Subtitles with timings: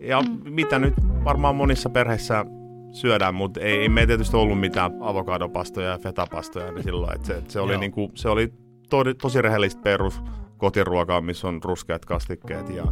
[0.00, 0.52] Ja mm.
[0.52, 0.94] mitä nyt
[1.24, 2.44] varmaan monissa perheissä
[2.92, 7.14] syödään, mutta ei, ei meillä tietysti ollut mitään avokadopastoja ja fetapastoja niin silloin.
[7.14, 8.52] Että se, että se, oli, niinku, se oli
[8.90, 10.20] to, tosi rehellistä perus
[10.56, 12.84] kotiruokaa, missä on ruskeat kastikkeet ja,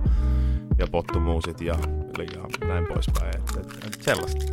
[0.78, 1.78] ja pottumuusit ja,
[2.18, 3.36] ja näin poispäin.
[3.36, 4.44] Et, et, et sellaista.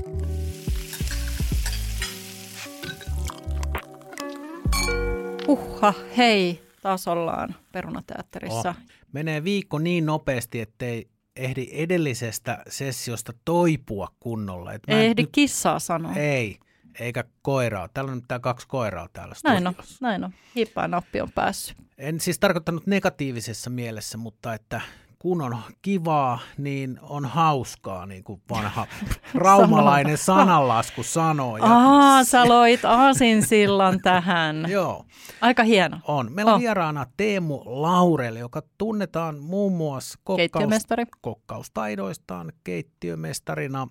[5.48, 8.70] Uhha, hei, taas ollaan Perunateatterissa.
[8.70, 8.76] Oh.
[9.12, 14.74] Menee viikko niin nopeasti, ettei ehdi edellisestä sessiosta toipua kunnolla.
[14.74, 15.32] Et ei ehdi nyt...
[15.32, 16.14] kissaa sanoa.
[16.14, 16.58] Ei,
[17.00, 17.88] eikä koiraa.
[17.88, 20.34] Täällä on nyt kaksi koiraa täällä Näin on, näin on.
[20.56, 21.78] Hippaa nappi on päässyt.
[21.98, 24.82] En siis tarkoittanut negatiivisessa mielessä, mutta että
[25.24, 28.88] kun on kivaa, niin on hauskaa, niin kuin vanha
[29.34, 31.58] raumalainen sananlasku sanoo.
[31.58, 31.64] Ja...
[31.66, 34.66] Aa, sä loit aasinsillan tähän.
[34.70, 35.06] Joo.
[35.42, 36.00] Aika hieno.
[36.08, 36.32] On.
[36.32, 36.62] Meillä on oh.
[36.62, 40.74] vieraana Teemu Laurel, joka tunnetaan muun muassa kokkaus,
[41.22, 43.88] kokkaustaidoistaan keittiömestarina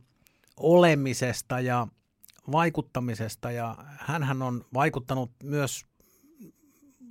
[0.57, 1.87] olemisesta ja
[2.52, 3.51] vaikuttamisesta.
[3.51, 5.87] Ja hän on vaikuttanut myös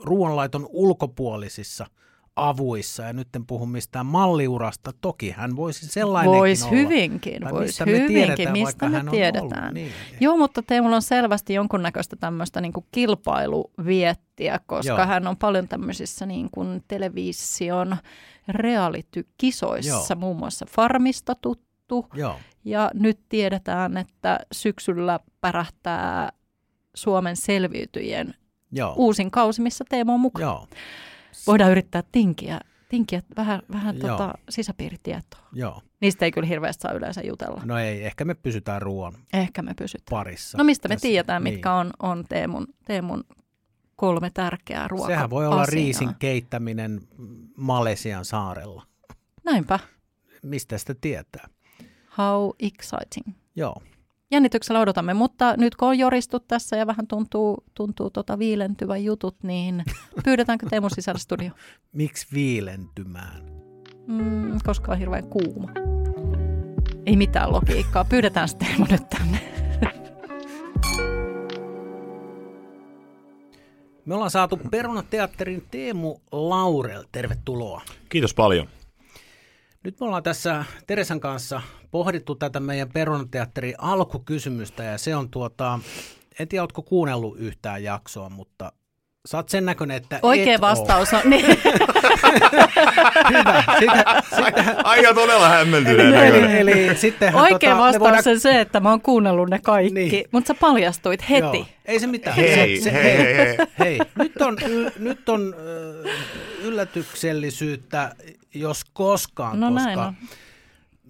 [0.04, 1.86] ruoanlaiton ulkopuolisissa–
[2.36, 6.72] avuissa, ja nyt en puhu mistään malliurasta, toki hän voisi sellainenkin Vois olla.
[6.72, 9.74] hyvinkin, voisi hyvinkin, mistä me tiedetään.
[9.74, 9.92] Niin.
[10.20, 15.06] Joo, mutta Teemulla on selvästi jonkunnäköistä tämmöistä niin kuin kilpailuviettiä, koska Joo.
[15.06, 17.98] hän on paljon tämmöisissä niin kuin television
[18.48, 20.20] reality-kisoissa, Joo.
[20.20, 22.36] muun muassa Farmista tuttu, Joo.
[22.66, 26.32] ja nyt tiedetään, että syksyllä pärähtää
[26.94, 28.34] Suomen selviytyjien
[28.72, 28.94] Joo.
[28.98, 30.46] uusin kausi, missä Teemu on mukana.
[30.46, 30.68] Joo
[31.48, 35.48] voidaan yrittää tinkiä, tinkiä vähän, vähän tota sisäpiiritietoa.
[35.54, 35.82] Joo.
[36.02, 37.62] Niistä ei kyllä hirveästi saa yleensä jutella.
[37.66, 40.06] No ei, ehkä me pysytään ruoan Ehkä me pysytään.
[40.10, 40.58] parissa.
[40.58, 41.78] No mistä me tässä, tiedetään, mitkä niin.
[41.80, 43.24] on, on Teemun, Teemun
[43.96, 45.08] kolme tärkeää ruokaa.
[45.08, 47.02] Sehän voi olla riisin keittäminen
[47.58, 48.84] Malesian saarella.
[49.44, 49.80] Näinpä.
[50.44, 51.48] Mistä sitä tietää?
[52.18, 53.36] How exciting.
[53.56, 53.82] Joo
[54.32, 59.36] jännityksellä odotamme, mutta nyt kun on joristu tässä ja vähän tuntuu, tuntuu tota viilentyvän jutut,
[59.44, 59.84] niin
[60.26, 61.52] pyydetäänkö Teemu sisällä studio?
[61.92, 63.42] Miksi viilentymään?
[64.08, 65.72] Mm, koska on hirveän kuuma.
[67.06, 68.06] Ei mitään logiikkaa.
[68.06, 69.40] Pyydetään sitten Teemu nyt tänne.
[74.06, 77.04] Me ollaan saatu Perunateatterin Teemu Laurel.
[77.12, 77.82] Tervetuloa.
[78.10, 78.68] Kiitos paljon.
[79.84, 81.62] Nyt me ollaan tässä Teresan kanssa
[81.92, 85.80] pohdittu tätä meidän Perunateatterin alkukysymystä ja se on tuota,
[86.40, 88.72] en tiedä, oletko kuunnellut yhtään jaksoa, mutta
[89.26, 91.22] Sä oot sen näköinen, että Oikea et vastaus on.
[91.26, 91.46] Niin.
[93.30, 93.64] Hyvä.
[93.80, 94.76] Sitä, sitä.
[94.84, 98.24] Aika todella hämmentyneen eli, eli sittenhän, Oikea tota, vastaus voidaan...
[98.28, 100.26] on se, että mä oon kuunnellut ne kaikki, niin.
[100.32, 101.58] mutta sä paljastuit heti.
[101.58, 101.66] Joo.
[101.86, 102.36] Ei se mitään.
[102.36, 103.58] Hei, se, se, hei, hei, hei.
[103.80, 104.00] hei.
[104.16, 105.56] Nyt on, y, nyt on
[106.64, 108.16] yllätyksellisyyttä,
[108.54, 110.14] jos koskaan, no koska näin on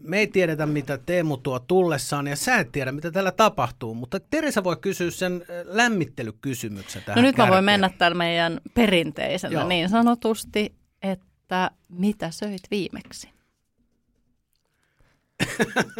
[0.03, 4.19] me ei tiedetä, mitä Teemu tuo tullessaan, ja sä et tiedä, mitä täällä tapahtuu, mutta
[4.19, 7.49] Teresa voi kysyä sen lämmittelykysymyksen tähän No nyt kärkeen.
[7.49, 9.67] mä voin mennä täällä meidän perinteisenä Joo.
[9.67, 13.29] niin sanotusti, että mitä söit viimeksi?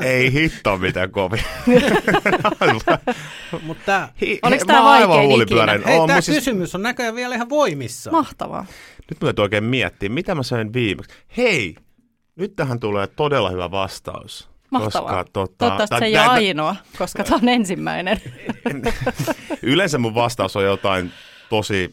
[0.02, 1.44] Ei hitto mitään kovin.
[3.62, 5.80] Mutta Hi- Oliko tämä vaikein ikinä?
[5.86, 6.38] Hei, on, tämä siis...
[6.38, 8.12] kysymys on näköjään vielä ihan voimissa.
[8.12, 8.66] Mahtavaa.
[9.10, 11.16] Nyt mä oikein miettiä, mitä mä söin viimeksi.
[11.38, 11.76] Hei,
[12.36, 14.50] nyt tähän tulee todella hyvä vastaus.
[14.72, 15.10] Mahtavaa.
[15.10, 18.22] Koska, tota, Toivottavasti se ei ole ainoa, koska tämä on ensimmäinen.
[19.62, 21.12] Yleensä mun vastaus on jotain
[21.50, 21.90] tosi,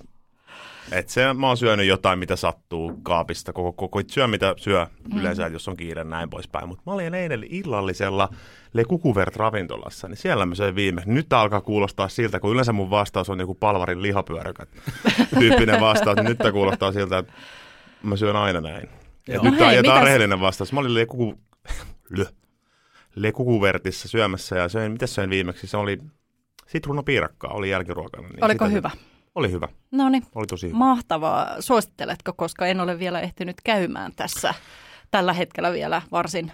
[0.93, 5.21] että se, mä oon syönyt jotain, mitä sattuu kaapista, koko, koko syö, mitä syö mm.
[5.21, 6.69] yleensä, jos on kiire näin poispäin.
[6.69, 8.29] Mutta mä olin eilen illallisella
[8.73, 11.11] Le Kukuvert ravintolassa, niin siellä mä söin viimeksi.
[11.11, 14.69] Nyt alkaa kuulostaa siltä, kun yleensä mun vastaus on joku palvarin lihapyöräkät
[15.39, 17.33] tyyppinen vastaus, niin nyt tämä kuulostaa siltä, että
[18.03, 18.89] mä syön aina näin.
[19.29, 19.45] Joo.
[19.45, 20.73] Nyt no hei, tämä on rehellinen vastaus.
[20.73, 21.41] Mä olin lekuku...
[23.15, 25.67] lekukuvertissa syömässä ja söin, mitä söin viimeksi?
[25.67, 25.99] Se oli
[26.67, 28.29] sitruunapiirakkaa, oli jälkiruokana.
[28.29, 28.91] Niin Oliko hyvä?
[29.39, 29.69] Oli hyvä.
[29.91, 30.79] No niin, oli tosi hyvä.
[30.79, 31.61] mahtavaa.
[31.61, 34.55] Suositteletko, koska en ole vielä ehtinyt käymään tässä
[35.11, 36.53] tällä hetkellä vielä varsin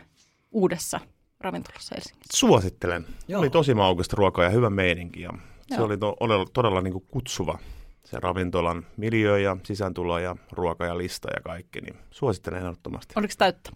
[0.51, 1.01] uudessa
[1.41, 2.39] ravintolassa Helsingissä.
[2.39, 3.07] Suosittelen.
[3.29, 3.41] Joo.
[3.41, 5.31] Oli tosi maukasta ruokaa ja hyvä meininki ja
[5.75, 7.59] se oli to, todella, todella niin kuin kutsuva
[8.05, 13.15] se ravintolan miljö ja sisääntulo ja ruoka ja lista ja kaikki, niin suosittelen ehdottomasti.
[13.17, 13.71] Oliko täyttä?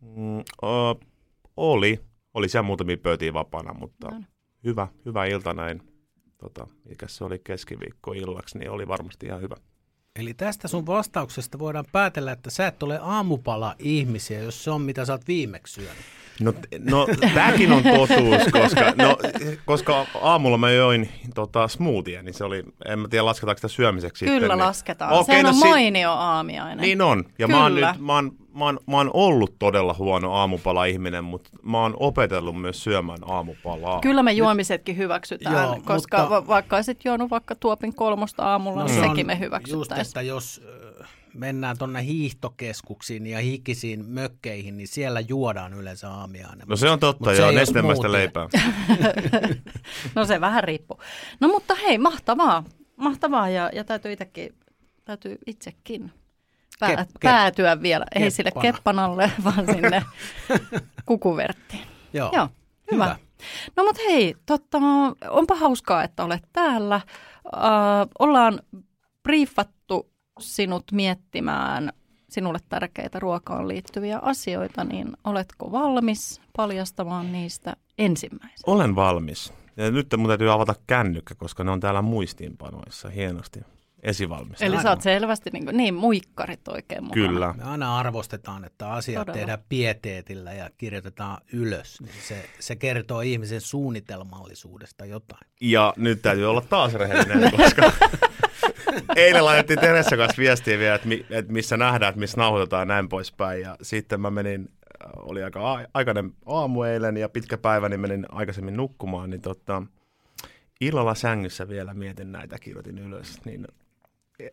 [0.00, 1.00] Mm, o,
[1.56, 2.00] oli.
[2.34, 4.20] Oli siellä muutamia pöytiä vapaana, mutta no.
[4.64, 5.91] hyvä, hyvä ilta näin.
[6.42, 9.56] Tota, mikä se oli keskiviikko illaksi, niin oli varmasti ihan hyvä.
[10.16, 14.82] Eli tästä sun vastauksesta voidaan päätellä, että sä et ole aamupala ihmisiä, jos se on
[14.82, 16.04] mitä sä oot viimeksi syönyt.
[16.40, 19.16] No, no tämäkin on totuus, koska, no,
[19.64, 24.24] koska aamulla mä join tota, smoothie, niin se oli, en mä tiedä lasketaanko sitä syömiseksi
[24.24, 25.20] Kyllä sitten, lasketaan, niin.
[25.20, 26.82] okay, sehän no, on mainio aamiainen.
[26.82, 27.58] Niin on, ja Kyllä.
[27.58, 31.78] mä oon, nyt, mä oon mä oon, mä oon ollut todella huono aamupala-ihminen, mutta mä
[31.78, 34.00] oon opetellut myös syömään aamupalaa.
[34.00, 36.30] Kyllä me juomisetkin hyväksytään, Joo, koska mutta...
[36.30, 39.98] va- vaikka olisit juonut vaikka tuopin kolmosta aamulla, no, niin sekin me hyväksyttäisiin.
[39.98, 40.62] Just, että jos
[41.34, 46.68] mennään tuonne hiihtokeskuksiin ja hikisiin mökkeihin, niin siellä juodaan yleensä aamiainen.
[46.68, 48.48] No se on totta, Mut joo, nestemäistä leipää.
[50.14, 51.00] no se vähän riippuu.
[51.40, 52.64] No mutta hei, mahtavaa,
[52.96, 54.54] mahtavaa ja, ja täytyy itsekin,
[55.04, 56.12] täytyy itsekin
[56.80, 58.24] pää, kep, päätyä vielä, keppana.
[58.24, 60.02] ei sille keppanalle, vaan sinne
[61.06, 61.82] kukuverttiin.
[62.12, 62.48] Joo, joo
[62.92, 63.04] hyvä.
[63.04, 63.16] hyvä.
[63.76, 64.78] No mutta hei, totta,
[65.30, 67.00] onpa hauskaa, että olet täällä.
[67.46, 68.60] Uh, ollaan
[69.22, 71.92] briefattu sinut miettimään
[72.30, 78.62] sinulle tärkeitä ruokaan liittyviä asioita, niin oletko valmis paljastamaan niistä ensimmäisenä?
[78.66, 79.52] Olen valmis.
[79.76, 83.60] Ja nyt mun täytyy avata kännykkä, koska ne on täällä muistiinpanoissa hienosti
[84.02, 84.64] esivalmista.
[84.64, 87.28] Eli sä oot selvästi niin, kuin, niin muikkarit oikein mukana.
[87.28, 87.54] Kyllä.
[87.56, 89.38] Me aina arvostetaan, että asiat Todella.
[89.38, 92.00] tehdään pieteetillä ja kirjoitetaan ylös.
[92.00, 95.46] Niin se, se kertoo ihmisen suunnitelmallisuudesta jotain.
[95.60, 97.92] Ja nyt täytyy olla taas rehellinen, koska
[99.16, 102.84] eilen laitettiin Teressa kanssa viestiä vielä, että, mi, että missä nähdään, että missä nauhoitetaan ja
[102.84, 103.60] näin poispäin.
[103.60, 104.68] Ja sitten mä menin,
[105.04, 109.82] äh, oli aika aikainen aamu eilen ja pitkä päivä, niin menin aikaisemmin nukkumaan, niin tota,
[110.80, 113.44] illalla sängyssä vielä mietin näitä, kirjoitin ylös.
[113.44, 113.66] Niin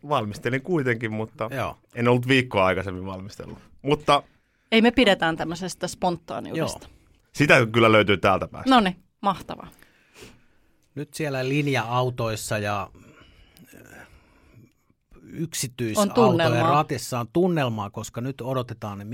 [0.10, 1.78] valmistelin kuitenkin, mutta Joo.
[1.96, 3.58] en ollut viikkoa aikaisemmin valmistellut.
[3.82, 4.24] Mutta,
[4.72, 6.88] Ei me pidetään tämmöisestä spontaaniudesta.
[6.88, 7.00] Joo.
[7.34, 8.70] Sitä kyllä löytyy täältä päästä.
[8.70, 9.68] No niin, mahtavaa.
[10.96, 12.92] Nyt siellä linja-autoissa ja
[13.76, 14.08] äh,
[15.24, 19.08] yksityisautojen ratissa on tunnelmaa, koska nyt odotetaan,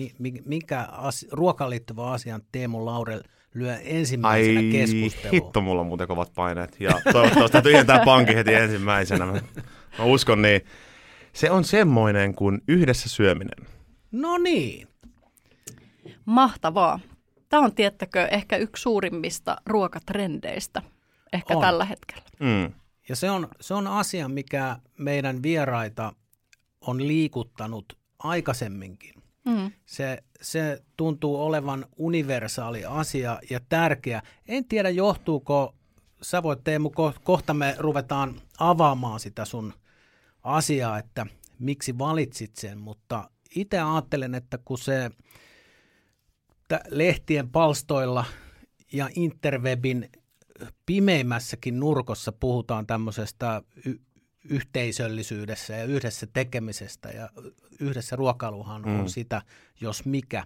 [0.46, 3.24] mikä asi, ruokaan liittyvä asian Teemu Laurel
[3.56, 5.32] lyö ensimmäisenä Ai, keskusteluun.
[5.32, 6.76] hitto, mulla on muuten kovat paineet.
[6.80, 9.26] Ja toivottavasti tyhjentää pankki heti ensimmäisenä.
[9.98, 10.62] Mä uskon niin.
[11.34, 13.68] Se on semmoinen kuin yhdessä syöminen.
[14.12, 14.88] No niin.
[16.26, 17.00] Mahtavaa.
[17.50, 20.82] Tämä on, tiettäkö, ehkä yksi suurimmista ruokatrendeistä
[21.34, 21.62] ehkä on.
[21.62, 22.24] tällä hetkellä.
[22.40, 22.74] Mm.
[23.10, 26.14] Ja se on, se on asia, mikä meidän vieraita
[26.82, 29.14] on liikuttanut aikaisemminkin.
[29.46, 29.72] Mm.
[29.86, 34.22] Se, se tuntuu olevan universaali asia ja tärkeä.
[34.48, 35.76] En tiedä, johtuuko,
[36.22, 36.92] sä voit Teemu,
[37.24, 39.74] kohta me ruvetaan avaamaan sitä sun
[40.44, 41.26] asia, että
[41.60, 45.12] miksi valitsit sen, mutta itse ajattelen, että kun se
[46.90, 48.26] lehtien palstoilla
[48.92, 50.10] ja interwebin
[50.86, 53.62] pimeimmässäkin nurkossa puhutaan tämmöisestä
[54.50, 57.30] yhteisöllisyydessä ja yhdessä tekemisestä ja
[57.80, 59.00] yhdessä ruokailuhan mm.
[59.00, 59.42] on sitä,
[59.82, 60.44] jos mikä,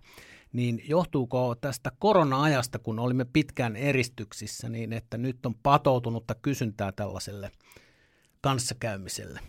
[0.53, 7.51] niin johtuuko tästä korona-ajasta, kun olimme pitkään eristyksissä, niin että nyt on patoutunutta kysyntää tällaiselle
[8.41, 9.39] kanssakäymiselle?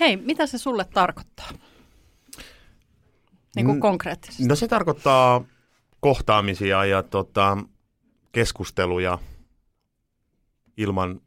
[0.00, 1.50] Hei, mitä se sulle tarkoittaa?
[3.56, 4.46] Niin kuin konkreettisesti.
[4.46, 5.44] No se tarkoittaa
[6.00, 7.58] kohtaamisia ja tota,
[8.32, 9.18] keskusteluja
[10.76, 11.20] ilman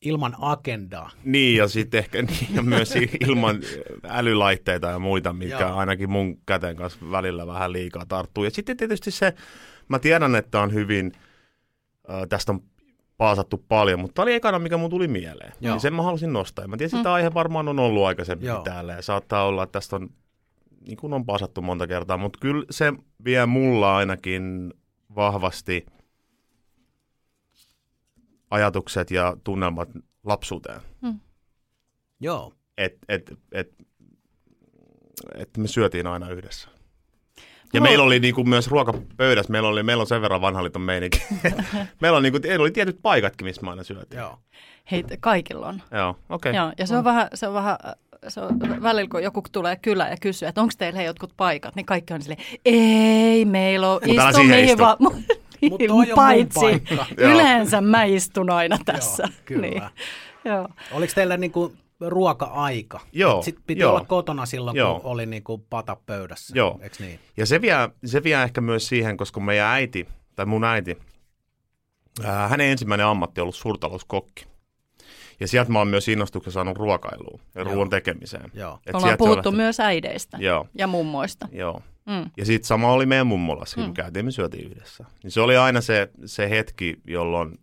[0.00, 1.10] ilman agendaa.
[1.24, 3.60] Niin, ja sitten ehkä niin, ja myös ilman
[4.08, 5.76] älylaitteita ja muita, mitkä Joo.
[5.76, 8.44] ainakin mun käteen kanssa välillä vähän liikaa tarttuu.
[8.44, 9.34] Ja sitten tietysti se,
[9.88, 11.12] mä tiedän, että on hyvin,
[12.10, 12.62] äh, tästä on
[13.16, 15.52] paasattu paljon, mutta tämä oli ekana, mikä mun tuli mieleen.
[15.60, 15.74] Joo.
[15.74, 16.68] Niin sen mä halusin nostaa.
[16.68, 17.14] Mä tiesin, että mm.
[17.14, 18.62] aihe varmaan on ollut aikaisemmin Joo.
[18.62, 20.08] täällä ja saattaa olla, että tästä on,
[20.86, 22.92] niin kuin on paasattu monta kertaa, mutta kyllä se
[23.24, 24.74] vie mulla ainakin
[25.14, 25.86] vahvasti
[28.50, 29.88] ajatukset ja tunnelmat
[30.24, 30.80] lapsuuteen.
[31.00, 31.20] Mm.
[32.20, 32.52] Joo.
[32.78, 33.72] Että et, et,
[35.34, 36.68] et me syötiin aina yhdessä.
[37.72, 37.84] Ja no.
[37.84, 41.22] meillä oli niin kuin myös ruokapöydässä, meillä, oli, meillä on sen verran vanha liiton meininki.
[42.00, 44.20] meillä, on, niin kuin, oli tietyt paikatkin, missä me aina syötiin.
[44.20, 44.38] Joo.
[44.90, 45.82] Hei, kaikilla on.
[45.90, 46.50] Joo, okei.
[46.50, 46.62] Okay.
[46.62, 47.76] Joo, ja se on, vähän, se on vähän,
[48.28, 51.86] se on välillä kun joku tulee kylä ja kysyy, että onko teillä jotkut paikat, niin
[51.86, 54.96] kaikki on silleen, ei meillä ole, istu mihin vaan.
[55.70, 56.66] Mutta paitsi
[57.16, 59.22] yleensä mä istun aina tässä.
[59.22, 59.66] Joo, kyllä.
[59.66, 59.82] Niin.
[60.44, 60.68] Joo.
[60.92, 63.00] Oliko teillä niin kuin ruoka-aika.
[63.12, 63.42] Joo.
[63.42, 63.90] Sitten piti joo.
[63.90, 65.00] olla kotona silloin, joo.
[65.00, 66.52] kun oli niin kuin pata pöydässä.
[66.56, 66.78] Joo.
[66.82, 67.20] Eiks niin?
[67.36, 67.74] Ja se vie,
[68.04, 70.98] se vie ehkä myös siihen, koska meidän äiti, tai mun äiti,
[72.24, 74.50] ää, hänen ensimmäinen ammatti on ollut suurtalouskokki.
[75.40, 78.50] Ja sieltä mä oon myös innostuksen saanut ruokailuun ja ruoan tekemiseen.
[78.54, 78.78] Joo.
[78.86, 80.66] Et Ollaan puhuttu myös äideistä Joo.
[80.74, 81.48] ja mummoista.
[81.52, 81.82] Joo.
[82.10, 82.30] Mm.
[82.36, 83.94] Ja sitten sama oli meidän mummolassa, kun mm.
[83.94, 85.04] käytiin, me syötiin yhdessä.
[85.22, 87.58] Niin se oli aina se, se hetki, jolloin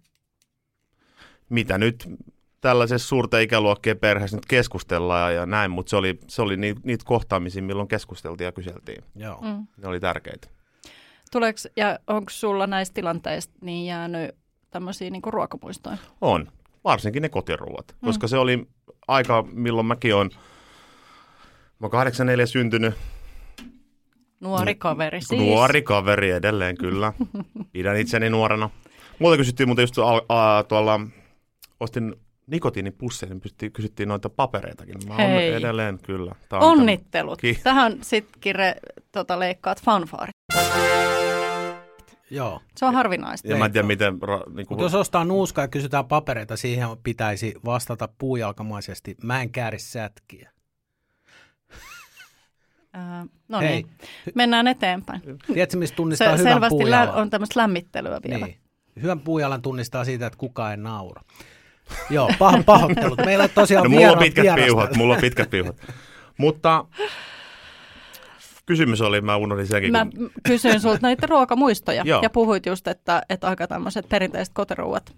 [1.50, 2.10] mitä nyt
[2.62, 6.82] tällaisessa suurten ikäluokkien perheessä nyt keskustellaan ja, ja näin, mutta se oli, se oli niitä,
[6.84, 9.04] niitä kohtaamisia, milloin keskusteltiin ja kyseltiin.
[9.16, 9.42] Joo.
[9.42, 9.68] Mm.
[9.77, 10.48] Ne oli tärkeitä.
[11.32, 14.36] Tuleeko, ja onko sulla näistä tilanteista niin jäänyt
[14.72, 15.98] tämmöisiä niin ruokamuistoja?
[16.22, 16.48] On,
[16.84, 18.06] varsinkin ne kotiruuat, mm.
[18.06, 18.68] koska se oli
[19.08, 20.30] aika, milloin mäkin olen,
[21.80, 22.94] mä 84 syntynyt,
[24.39, 25.41] Nuori kaveri siis.
[25.41, 27.13] Nuori kaveri edelleen, kyllä.
[27.72, 28.70] Pidän itseni nuorena.
[29.20, 31.00] Muuta kysyttiin muuten just a, a, tuolla,
[31.79, 32.15] ostin
[32.48, 34.96] nikotiinipusseja, niin kysyttiin noita papereitakin.
[35.08, 35.53] Mä Hei.
[35.53, 36.36] edelleen, kyllä.
[36.50, 37.41] Tämä Onnittelut.
[37.41, 38.75] Ki- Tähän sitten Kire
[39.12, 40.36] tota, leikkaat fanfaarit.
[42.29, 42.62] Joo.
[42.75, 43.48] Se on harvinaista.
[43.48, 44.22] Ja mä en tiedä, miten...
[44.22, 44.79] Ra, niin kuin...
[44.79, 49.15] jos ostaa nuuskaa ja kysytään papereita, siihen pitäisi vastata puujalkamaisesti.
[49.24, 50.51] Mä en kääri sätkiä.
[52.98, 53.70] Uh, no Hei.
[53.70, 53.88] niin,
[54.36, 55.22] mennään eteenpäin.
[55.54, 57.16] Tiedätkö, mistä tunnistaa Se, hyvän selvästi puujalan?
[57.16, 58.46] on tämmöistä lämmittelyä vielä.
[58.46, 58.58] Niin.
[59.01, 61.22] Hyvän puujalan tunnistaa siitä, että kukaan ei naura.
[62.10, 63.20] Joo, pah- pahoittelut.
[63.25, 65.75] Meillä on tosiaan no, mulla on pitkät piuhat, mulla on pitkät piuhat.
[66.38, 66.86] Mutta
[68.66, 69.92] kysymys oli, mä unohdin senkin.
[69.92, 70.32] Mä kun...
[70.44, 75.16] kysyin sulta näitä ruokamuistoja ja puhuit just, että, että aika tämmöiset perinteiset kotiruuat.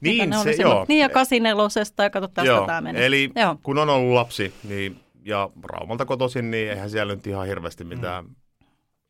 [0.00, 0.84] Niin, se, joo.
[0.88, 3.04] Niin ja kasinelosesta ja kato tästä tämä meni.
[3.04, 3.56] Eli joo.
[3.62, 8.24] kun on ollut lapsi niin, ja Raumalta kotoisin, niin eihän siellä nyt ihan hirveästi mitään
[8.24, 8.34] mm.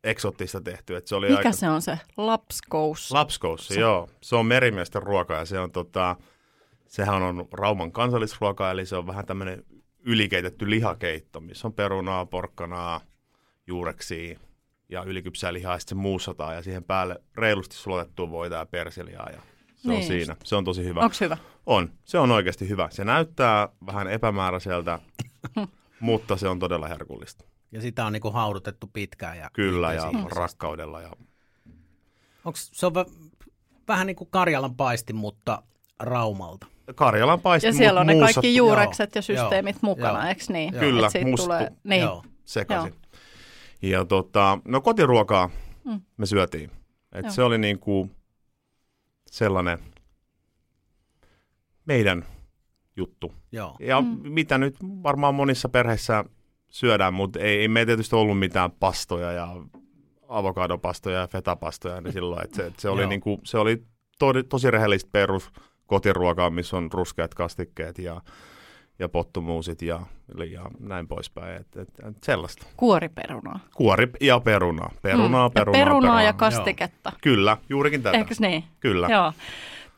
[0.05, 0.97] eksottista tehty.
[0.97, 1.53] Et se oli Mikä aika...
[1.53, 1.99] se on se?
[2.17, 3.13] Lapskous?
[3.13, 4.09] Lapskous, joo.
[4.21, 6.17] Se on merimiesten ruoka ja se on tota,
[6.89, 9.65] sehän on Rauman kansallisruoka, eli se on vähän tämmöinen
[10.01, 13.01] ylikeitetty lihakeitto, missä on perunaa, porkkanaa,
[13.67, 14.39] juureksia
[14.89, 19.31] ja ylikypsää lihaa, ja sitten se muussataan ja siihen päälle reilusti sulatettua voita ja persiliaa
[19.31, 19.41] ja
[19.77, 20.37] se niin on siinä.
[20.45, 21.01] Se on tosi hyvä.
[21.01, 21.37] Onko hyvä?
[21.67, 21.91] On.
[22.05, 22.89] Se on oikeasti hyvä.
[22.91, 24.99] Se näyttää vähän epämääräiseltä,
[26.01, 27.45] mutta se on todella herkullista.
[27.73, 29.39] Ja sitä on niinku haudutettu pitkään.
[29.39, 31.01] Ja Kyllä, ja rakkaudella.
[31.01, 31.11] Ja...
[32.45, 33.31] Onks, se on v-
[33.89, 35.63] vähän niin kuin Karjalan paisti, mutta
[35.99, 36.67] Raumalta.
[36.95, 37.67] Karjalan paisti.
[37.67, 38.35] Ja siellä on ne muusat...
[38.35, 40.75] kaikki juurekset joo, ja systeemit joo, mukana, joo, eikö niin?
[40.75, 42.03] Kyllä, musta tulee, niin.
[42.03, 42.25] joo.
[42.45, 42.95] sekaisin.
[43.83, 43.93] Joo.
[43.93, 45.51] Ja tota, no kotiruokaa
[45.85, 46.01] mm.
[46.17, 46.71] me syötiin.
[47.13, 48.11] Et se oli niinku
[49.27, 49.79] sellainen
[51.85, 52.27] meidän
[52.99, 53.35] juttu.
[53.53, 53.77] Joo.
[53.81, 54.19] Ja mm.
[54.23, 56.25] mitä nyt varmaan monissa perheissä
[56.69, 59.49] syödään, mutta ei, ei meillä tietysti ollut mitään pastoja ja
[60.29, 63.83] avokadopastoja ja fetapastoja, niin silloin, että se, että se, oli, niinku, se oli
[64.19, 65.51] to, tosi rehellistä perus
[65.87, 68.21] kotiruokaa, missä on ruskeat kastikkeet ja,
[68.99, 70.01] ja pottumuusit ja,
[70.51, 71.57] ja näin poispäin.
[71.57, 72.67] Et, et, et sellaista.
[72.77, 73.61] Kuoriperunaa.
[73.75, 74.91] Kuori ja perunaa.
[75.03, 75.53] Perunaa, mm.
[75.53, 77.11] perunaa, ja perunaa, perunaa ja kastiketta.
[77.11, 77.19] Joo.
[77.23, 78.19] Kyllä, juurikin tätä.
[78.19, 78.65] Eikö niin?
[78.81, 79.09] Kyllä.
[79.11, 79.33] Joo.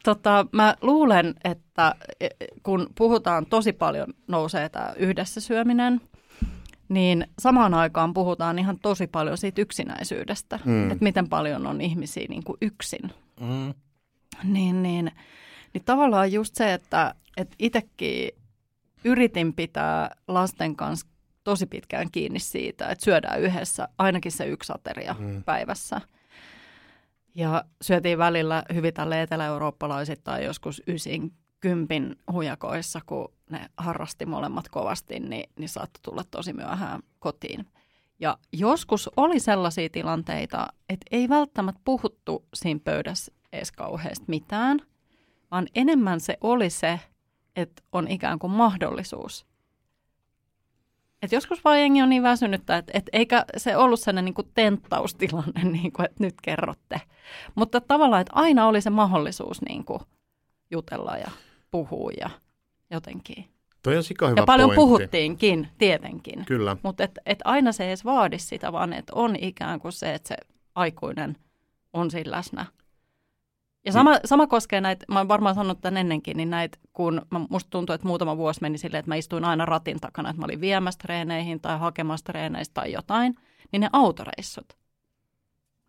[0.04, 2.28] Tota, mä luulen, että e,
[2.62, 6.00] kun puhutaan tosi paljon nousee tämä yhdessä syöminen,
[6.88, 10.90] niin samaan aikaan puhutaan ihan tosi paljon siitä yksinäisyydestä, mm.
[10.90, 13.10] että miten paljon on ihmisiä niin kuin yksin.
[13.40, 13.74] Mm.
[14.44, 15.12] Niin, niin
[15.74, 18.30] niin tavallaan just se, että, että itsekin
[19.04, 21.06] yritin pitää lasten kanssa
[21.44, 25.42] tosi pitkään kiinni siitä, että syödään yhdessä ainakin se yksi ateria mm.
[25.42, 26.00] päivässä.
[27.40, 35.20] Ja syötiin välillä hyvin tälle etelä-eurooppalaisittain joskus ysin kympin hujakoissa, kun ne harrasti molemmat kovasti,
[35.20, 37.66] niin, niin saattoi tulla tosi myöhään kotiin.
[38.18, 44.78] Ja joskus oli sellaisia tilanteita, että ei välttämättä puhuttu siinä pöydässä edes kauheasti mitään–
[45.50, 47.00] vaan enemmän se oli se,
[47.56, 49.46] että on ikään kuin mahdollisuus.
[51.22, 54.48] Et joskus vaan jengi on niin väsynyttä, että et eikä se ollut sellainen niin kuin
[54.54, 57.00] tenttaustilanne, niin kuin, että nyt kerrotte.
[57.54, 60.00] Mutta tavallaan, että aina oli se mahdollisuus niin kuin
[60.70, 61.30] jutella ja
[61.70, 62.30] puhua ja
[62.90, 63.44] jotenkin.
[63.82, 64.80] Toi on hyvä Ja paljon pointti.
[64.80, 66.44] puhuttiinkin, tietenkin.
[66.44, 66.76] Kyllä.
[66.82, 70.14] Mutta et, et aina se ei edes vaadi sitä, vaan että on ikään kuin se,
[70.14, 70.36] että se
[70.74, 71.36] aikuinen
[71.92, 72.66] on siinä läsnä
[73.86, 74.20] ja sama, niin.
[74.24, 77.94] sama koskee näitä, mä oon varmaan sanonut tämän ennenkin, niin näitä, kun mä, musta tuntuu,
[77.94, 80.98] että muutama vuosi meni silleen, että mä istuin aina ratin takana, että mä olin viemässä
[80.98, 83.34] treeneihin tai hakemassa treeneistä tai jotain,
[83.72, 84.76] niin ne autoreissut.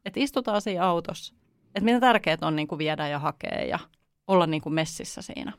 [0.05, 1.33] Että istutaan siinä autossa.
[1.65, 3.79] Että mitä tärkeää on niin kuin viedä ja hakea ja
[4.27, 5.53] olla niin kuin messissä siinä.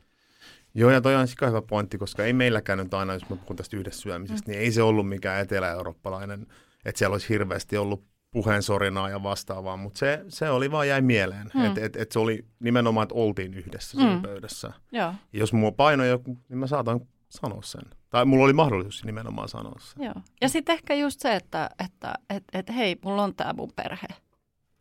[0.75, 3.55] Joo, ja toi on sika hyvä pointti, koska ei meilläkään nyt aina, jos mä puhun
[3.55, 4.51] tästä yhdessä syömisestä, mm.
[4.51, 6.47] niin ei se ollut mikään etelä-eurooppalainen,
[6.85, 11.51] että siellä olisi hirveästi ollut puheensorinaa ja vastaavaa, mutta se, se oli vaan jäi mieleen,
[11.53, 11.65] mm.
[11.65, 14.21] että et, et se oli nimenomaan, että oltiin yhdessä siinä mm.
[14.21, 14.73] pöydässä.
[14.91, 15.13] Joo.
[15.33, 16.99] Ja jos mua painoi joku, niin mä saatan
[17.29, 17.81] sanoa sen.
[18.09, 20.03] Tai mulla oli mahdollisuus nimenomaan sanoa sen.
[20.05, 20.13] Joo.
[20.41, 24.07] Ja sitten ehkä just se, että, että et, et, hei, mulla on tämä mun perhe.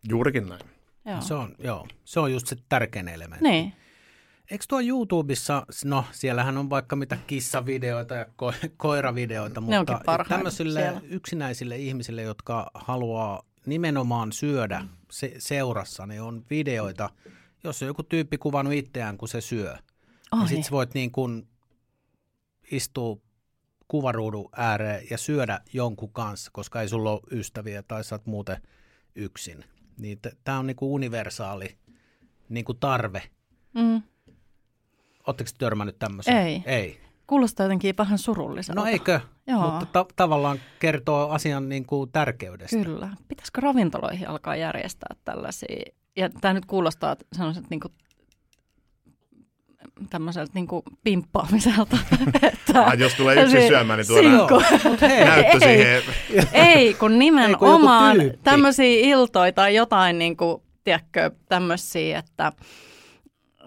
[0.09, 0.61] Juurikin näin.
[1.05, 1.21] Joo.
[1.21, 3.49] Se, on, joo, se on just se tärkein elementti.
[3.49, 3.73] Niin.
[4.53, 11.01] Eikö tuo YouTubessa, no siellähän on vaikka mitä kissavideoita ja ko- koiravideoita, mutta tämmöisille siellä.
[11.05, 17.11] yksinäisille ihmisille, jotka haluaa nimenomaan syödä se- seurassa, niin on videoita,
[17.65, 19.77] jos on joku tyyppi kuvannut itseään, kun se syö.
[20.33, 21.49] Oh, niin sitten voit niin kuin
[22.71, 23.17] istua
[23.89, 28.57] kuvaruudun ääreen ja syödä jonkun kanssa, koska ei sulla ole ystäviä tai sä oot muuten
[29.15, 29.65] yksin.
[29.99, 31.77] Niin tämä on niin kuin universaali
[32.49, 33.23] niin kuin tarve.
[33.75, 34.03] Mm.
[35.27, 36.47] Oletteko törmännyt tämmöiseen?
[36.47, 36.63] Ei.
[36.67, 37.01] Ei.
[37.27, 38.81] kuulostaa jotenkin vähän surulliselta.
[38.81, 39.71] No eikö, Joo.
[39.71, 42.77] mutta ta- tavallaan kertoo asian niin kuin tärkeydestä.
[42.77, 43.09] Kyllä.
[43.29, 45.93] Pitäisikö ravintoloihin alkaa järjestää tällaisia?
[46.17, 47.93] Ja tämä nyt kuulostaa sellaiset niin kuin
[50.11, 51.99] tämmöiseltä niin kuin pimppaamiselta.
[52.43, 54.63] että, ah, jos tulee yksi syömään, niin tuodaan
[55.29, 56.03] näyttö siihen.
[56.53, 62.53] Ei, kun nimenomaan tämmöisiä iltoja tai jotain, niin kuin, tiedätkö, tämmöisiä, että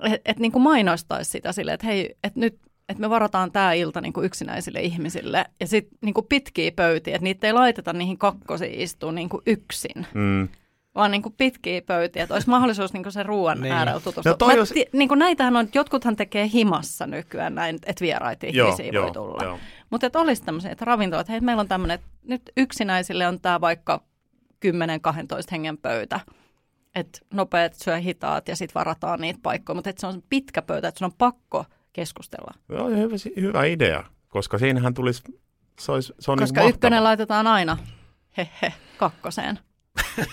[0.04, 2.58] et, et niin kuin mainostaisi sitä silleen, että hei, että nyt
[2.90, 7.24] että me varataan tämä ilta niin kuin yksinäisille ihmisille ja sitten niin pitkiä pöytiä, että
[7.24, 10.08] niitä ei laiteta niihin kakkosiin istua niin kuin yksin.
[10.14, 10.48] Mm
[10.96, 13.74] vaan niin kuin pitkiä pöytiä, että olisi mahdollisuus niin kuin sen ruoan niin.
[13.74, 14.48] äärellä tutustua.
[14.48, 14.74] No jos...
[14.94, 19.44] niin kuin näitähän on, jotkuthan tekee himassa nykyään näin, että vieraita ihmisiä joo, voi tulla.
[19.44, 19.60] Joo.
[19.90, 23.40] Mutta että olisi tämmöisiä, että ravintolat, että hei, meillä on tämmöinen, että nyt yksinäisille on
[23.40, 24.02] tämä vaikka
[24.66, 24.70] 10-12
[25.52, 26.20] hengen pöytä.
[26.96, 30.88] Että nopeat syö hitaat ja sitten varataan niitä paikkoja, mutta että se on pitkä pöytä,
[30.88, 32.52] että sun on pakko keskustella.
[32.70, 35.24] Joo, hyvä, hyvä idea, koska siinähän tulisi,
[35.80, 37.78] se, olisi, se on Koska niin ykkönen laitetaan aina,
[38.38, 39.60] hehe, kakkoseen.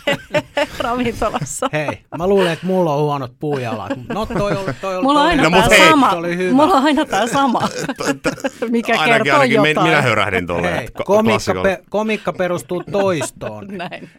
[0.78, 1.69] ravintolassa.
[1.73, 3.92] Hei, mä luulen, että mulla on huonot puujalat.
[4.09, 6.11] No toi oli, toi oli, mulla on aina no, tämä hei, sama.
[6.11, 6.52] Oli hyvä.
[6.52, 7.61] Mulla on aina tämä sama,
[8.71, 9.88] mikä ainakin, kertoo ainakin jotain.
[9.88, 10.76] Minä hörähdin tuolle.
[10.76, 13.69] Hei, komikka, pe, komikka perustuu toistoon.
[13.78, 14.11] Näin.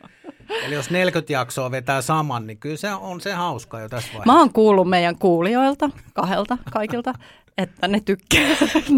[0.64, 4.34] Eli jos 40 jaksoa vetää saman, niin kyllä se on se hauska jo tässä vaiheessa.
[4.34, 7.14] Mä oon kuullut meidän kuulijoilta, kahdelta kaikilta,
[7.58, 8.42] että ne tykkää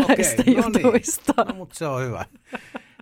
[0.07, 0.83] näistä okay, no niin.
[0.83, 1.33] jutuista.
[1.37, 1.47] Niin.
[1.47, 2.25] No, mutta se on hyvä.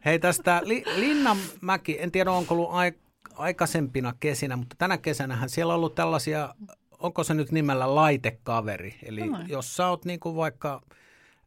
[0.06, 2.94] Hei tästä Li- Linnanmäki, en tiedä onko ollut ai-
[3.36, 6.56] aikaisempina kesinä, mutta tänä kesänähän siellä on ollut tällaisia,
[7.00, 8.96] onko se nyt nimellä laitekaveri?
[9.04, 9.40] Eli no.
[9.48, 10.82] jos sä oot niin kuin vaikka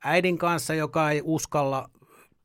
[0.05, 1.91] äidin kanssa, joka ei uskalla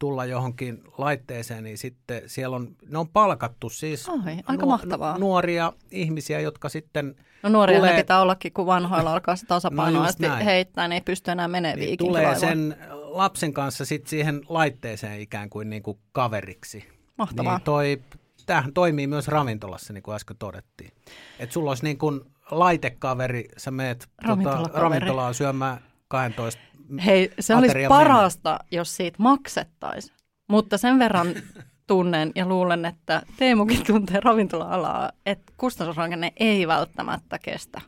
[0.01, 5.17] tulla johonkin laitteeseen, niin sitten siellä on, ne on palkattu siis Oi, aika nu- mahtavaa.
[5.17, 7.96] nuoria ihmisiä, jotka sitten No nuoria tulee...
[7.96, 11.98] pitää ollakin, kun vanhoilla alkaa se tasapainoa no heittää, niin ei pysty enää menemään niin
[11.98, 16.84] Tulee sen lapsen kanssa sitten siihen laitteeseen ikään kuin, niin kuin kaveriksi.
[17.17, 17.58] Mahtavaa.
[17.58, 18.01] Niin toi
[18.46, 20.91] tämähän toimii myös ravintolassa, niin kuin äsken todettiin.
[21.39, 26.61] Että sulla olisi niin kuin laitekaveri, sä meet tota, ravintolaan syömään 12
[27.06, 28.66] Hei, se olisi parasta, mennä.
[28.72, 30.16] jos siitä maksettaisiin.
[30.48, 31.27] Mutta sen verran
[31.88, 37.82] tunnen ja luulen, että Teemukin tuntee ravintola-alaa, että kustannusrakenne ei välttämättä kestä.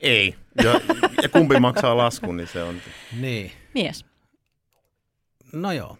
[0.00, 0.34] Ei.
[0.62, 0.80] Ja,
[1.22, 2.74] ja kumpi maksaa laskun, niin se on.
[3.20, 3.52] Niin.
[3.74, 4.04] Mies.
[5.52, 5.98] No joo.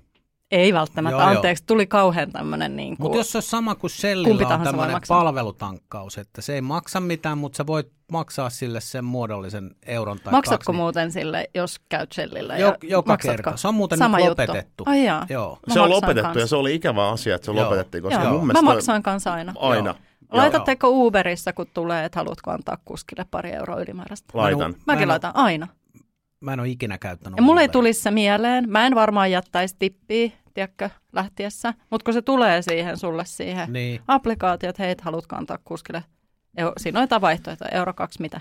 [0.54, 1.66] Ei välttämättä, joo, anteeksi, joo.
[1.66, 6.42] tuli kauhean tämmöinen niin Mutta jos se on sama kuin Shellilla on tämmöinen palvelutankkaus, että
[6.42, 10.76] se ei maksa mitään, mutta sä voit maksaa sille sen muodollisen euron tai Maksatko kaksi.
[10.76, 12.56] muuten sille, jos käyt Shellillä?
[12.56, 13.42] Jo, joka maksatko?
[13.42, 13.56] kerta.
[13.56, 14.84] Se on muuten sama nyt lopetettu.
[14.86, 15.26] Ai jaa.
[15.28, 15.58] Joo.
[15.72, 16.36] Se on lopetettu kans.
[16.36, 17.64] ja se oli ikävä asia, että se joo.
[17.64, 18.02] lopetettiin.
[18.02, 18.38] Koska joo.
[18.38, 19.54] Mun Mä maksoin kanssa aina.
[19.56, 19.90] Aina.
[19.90, 19.96] Joo.
[20.32, 24.26] Laitatteko Uberissa, kun tulee, että haluatko antaa kuskille pari euroa ylimääräistä?
[24.34, 24.74] Laitan.
[24.86, 25.68] Mäkin laitan aina.
[26.44, 28.70] Mä en ole ikinä käyttänyt Ja mulle ei tulisi se mieleen.
[28.70, 31.74] Mä en varmaan jättäisi tippiä, tiedätkö, lähtiessä.
[31.90, 34.00] Mutta kun se tulee siihen sulle siihen niin.
[34.08, 36.04] applikaatio, että hei, haluatko antaa kuskille.
[36.76, 38.40] Siinä on jotain vaihtoehtoja, euro kaksi mitä.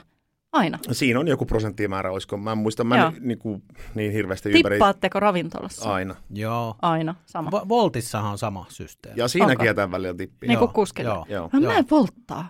[0.52, 0.80] Aina.
[0.92, 2.38] Siinä on joku prosenttimäärä, olisiko?
[2.38, 3.64] Mä en muista, mä en, niin, kuin,
[3.96, 4.76] niin hirveästi ympäri.
[4.76, 5.94] Tippaatteko ravintolassa?
[5.94, 6.16] Aina.
[6.30, 6.76] Joo.
[6.82, 7.52] Aina, sama.
[7.52, 9.20] V- Voltissahan on sama systeemi.
[9.20, 10.48] Ja siinäkin jätän välillä tippiä.
[10.48, 11.10] Niin kuin kuskille.
[11.10, 11.26] Joo.
[11.30, 11.50] Joo.
[11.54, 12.50] Mä, mä en volttaa.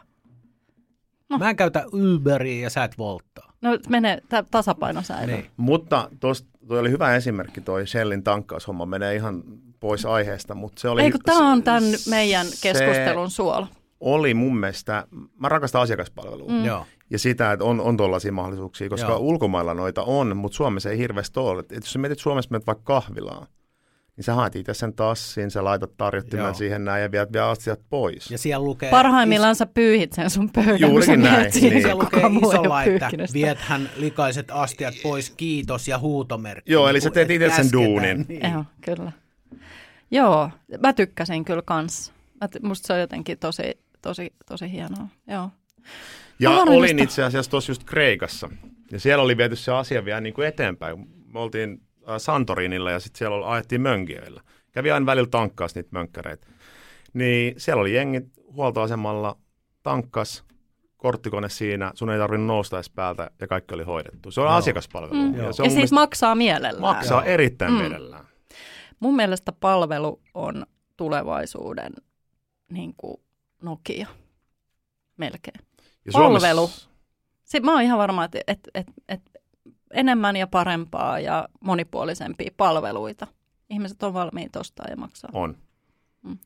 [1.34, 1.40] No.
[1.40, 3.54] Mä en käytä Uberia ja sä et volttaa.
[3.62, 5.46] No menee tasapaino Niin.
[5.58, 9.44] Mutta tuosta toi oli hyvä esimerkki, toi Shellin tankkaushomma menee ihan
[9.80, 11.02] pois aiheesta, mutta se oli...
[11.02, 13.68] Ei kun tämä on tämän meidän keskustelun suola.
[14.00, 15.08] Oli mun mielestä,
[15.40, 16.52] mä rakastan asiakaspalvelua.
[16.52, 16.66] Mm.
[17.10, 19.20] Ja sitä, että on, on tuollaisia mahdollisuuksia, koska Joo.
[19.20, 21.60] ulkomailla noita on, mutta Suomessa ei hirveästi ole.
[21.60, 23.48] Et jos sä mietit Suomessa menet vaikka kahvilaan,
[24.18, 26.54] niin sä haet itse sen tassin, sä laitat tarjottimen Joo.
[26.54, 28.32] siihen näin ja viet vielä astiat pois.
[28.32, 28.92] Ja siellä lukee...
[28.92, 29.58] Parhaimmillaan is...
[29.58, 31.52] sä pyyhit sen sun pöydän, Juurikin näin.
[31.62, 31.82] Niin.
[31.82, 36.72] Siellä lukee isolla, että viethän likaiset astiat pois, kiitos ja huutomerkki.
[36.72, 38.26] Joo, eli sä teet itse sen duunin.
[38.28, 38.52] Niin.
[38.52, 39.12] Joo, kyllä.
[40.12, 40.50] Joo,
[40.80, 42.14] mä tykkäsin kyllä kans.
[42.62, 45.08] Musta se on jotenkin tosi, tosi, tosi hienoa.
[45.28, 45.50] Joo.
[46.40, 48.50] Ja olin itse asiassa tuossa just Kreikassa.
[48.92, 51.08] Ja siellä oli viety se asia vielä niin kuin eteenpäin.
[51.34, 51.82] Me oltiin
[52.18, 54.42] Santorinilla ja sitten siellä ajettiin mönkijöillä.
[54.72, 56.48] Kävi aina välillä tankkaas niitä mönkkäreitä.
[57.14, 58.22] Niin siellä oli jengi
[58.54, 59.38] huoltoasemalla,
[59.84, 60.44] tankkas,
[60.98, 64.32] korttikone siinä, sun ei tarvinnut nousta edes päältä ja kaikki oli hoidettu.
[64.32, 64.54] Se on no.
[64.54, 65.14] asiakaspalvelu.
[65.14, 65.36] Mm.
[65.36, 66.82] Ja, se on ja siis maksaa mielellään.
[66.82, 67.34] Maksaa Joo.
[67.34, 67.78] erittäin mm.
[67.78, 68.26] mielellään.
[69.00, 70.66] Mun mielestä palvelu on
[70.98, 71.94] tulevaisuuden
[72.72, 73.18] niin kuin
[73.62, 74.08] Nokia.
[75.18, 75.60] Melkein.
[76.06, 76.68] Ja Palvelu.
[76.68, 76.90] Suomessa...
[77.44, 79.22] Se, mä oon ihan varma, että et, et, et
[79.94, 83.28] enemmän ja parempaa ja monipuolisempia palveluita.
[83.70, 85.30] Ihmiset on valmiit ostaa ja maksaa.
[85.34, 85.58] On.
[86.24, 86.38] Mm.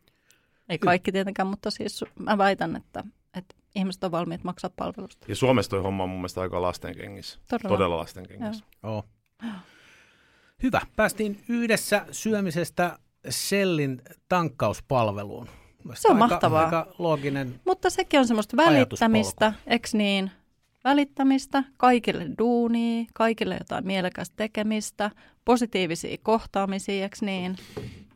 [0.69, 5.25] Ei kaikki tietenkään, mutta siis mä väitän, että, että ihmiset on valmiit maksaa palvelusta.
[5.29, 7.39] Ja Suomessa toi homma on mun mielestä aika lastenkengissä.
[7.49, 8.65] Todella, Todella lastenkengissä.
[8.83, 8.97] Joo.
[8.97, 9.05] Oh.
[10.63, 10.81] Hyvä.
[10.95, 15.49] Päästiin yhdessä syömisestä Shellin tankkauspalveluun.
[15.93, 16.65] Se on aika, mahtavaa.
[16.65, 20.31] Aika looginen Mutta sekin on semmoista välittämistä, eikö niin?
[20.87, 25.11] Välittämistä, kaikille duunia, kaikille jotain mielekästä tekemistä,
[25.45, 27.55] positiivisia kohtaamisia, eikö niin?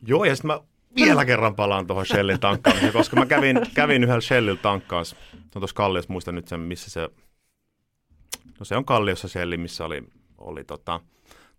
[0.06, 0.60] Joo, ja sitten mä
[0.96, 5.16] vielä kerran palaan tuohon Shellin tankkaamiseen, koska mä kävin, kävin yhdellä Shellillä tankkaassa.
[5.30, 7.08] Se on tuossa Kalliossa, muista nyt sen, missä se...
[8.58, 10.02] No se on Kalliossa Shelli, missä oli,
[10.38, 11.00] oli tota,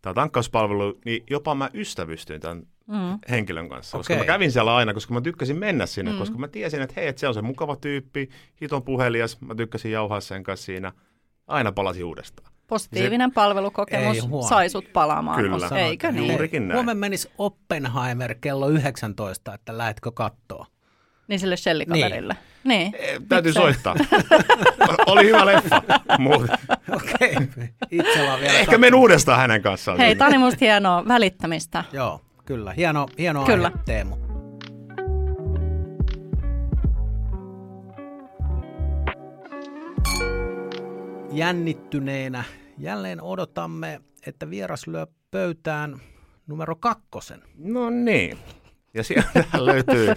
[0.01, 3.19] tämä tankkauspalvelu, niin jopa mä ystävystyin tämän mm.
[3.29, 3.97] henkilön kanssa.
[3.97, 4.25] Koska okay.
[4.25, 6.17] mä kävin siellä aina, koska mä tykkäsin mennä sinne, mm.
[6.17, 8.29] koska mä tiesin, että hei, että se on se mukava tyyppi,
[8.61, 10.91] hiton puhelias, mä tykkäsin jauhaa sen kanssa siinä.
[11.47, 12.53] Aina palasi uudestaan.
[12.67, 14.17] Positiivinen se, palvelukokemus
[14.49, 15.41] sai sut palaamaan.
[15.41, 16.31] Kyllä, eikö niin?
[16.31, 16.75] Juurikin näin.
[16.77, 20.65] Huomenna menisi Oppenheimer kello 19, että lähetkö kattoa?
[21.27, 22.35] Niin sille shellikaverille.
[22.63, 22.91] Niin.
[22.91, 23.03] niin.
[23.03, 23.59] E, täytyy Itse.
[23.61, 23.95] soittaa.
[25.05, 25.81] Oli hyvä leffa.
[26.91, 27.67] Okei, okay.
[27.91, 29.97] itse vielä Ehkä menen uudestaan hänen kanssaan.
[29.97, 31.83] Hei, tämä oli musta hienoa välittämistä.
[31.91, 32.73] Joo, kyllä.
[32.73, 33.67] Hieno, hieno kyllä.
[33.67, 34.15] aihe, Teemu.
[41.31, 42.43] Jännittyneenä
[42.77, 46.01] jälleen odotamme, että vieras lyö pöytään
[46.47, 47.41] numero kakkosen.
[47.57, 48.37] No niin.
[48.93, 50.07] Ja sieltä löytyy...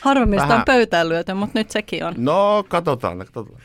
[0.00, 0.58] Harvemmista vähän...
[0.58, 2.14] on pöytään lyöty, mutta nyt sekin on.
[2.16, 3.60] No, katsotaan, katsotaan.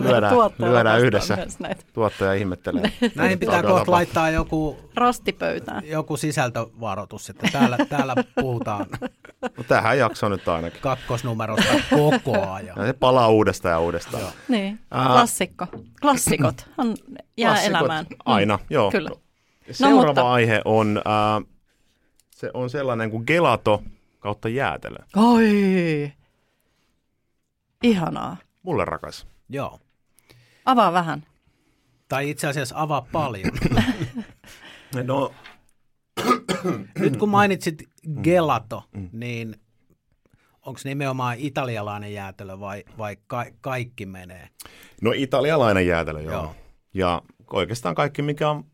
[0.00, 1.38] Lyödään, lyödään yhdessä.
[1.92, 2.92] Tuottaja ihmettelee.
[3.14, 4.78] Näin pitää kohta laittaa joku...
[4.94, 5.82] Rastipöytään.
[5.86, 8.86] Joku sisältövaroitus, että täällä, täällä puhutaan...
[9.42, 10.80] No tähän jakso nyt ainakin.
[10.80, 12.78] Kakkosnumerosta koko ajan.
[12.78, 14.22] Ja se palaa uudestaan ja uudestaan.
[14.22, 14.32] Joo.
[14.48, 15.66] Niin, klassikko.
[16.00, 16.94] Klassikot on,
[17.36, 18.06] jää Klassikot elämään.
[18.24, 18.64] Aina, mm.
[18.70, 18.90] joo.
[18.90, 19.10] Kyllä.
[19.70, 20.32] Seuraava no, mutta...
[20.32, 21.46] aihe on, äh,
[22.30, 23.82] se on sellainen kuin gelato
[24.18, 24.96] kautta jäätelö.
[25.16, 26.12] Oi,
[27.82, 28.36] ihanaa.
[28.62, 29.26] Mulle rakas.
[29.48, 29.80] Joo.
[30.64, 31.26] Avaa vähän.
[32.08, 33.52] Tai itse asiassa avaa paljon.
[35.04, 35.34] no.
[36.98, 37.82] Nyt kun mainitsit
[38.22, 39.08] gelato, mm.
[39.12, 39.56] niin
[40.66, 44.48] onko nimenomaan italialainen jäätelö vai, vai ka- kaikki menee?
[45.02, 46.32] No italialainen jäätelö, joo.
[46.32, 46.54] joo.
[46.94, 48.64] Ja oikeastaan kaikki, mikä on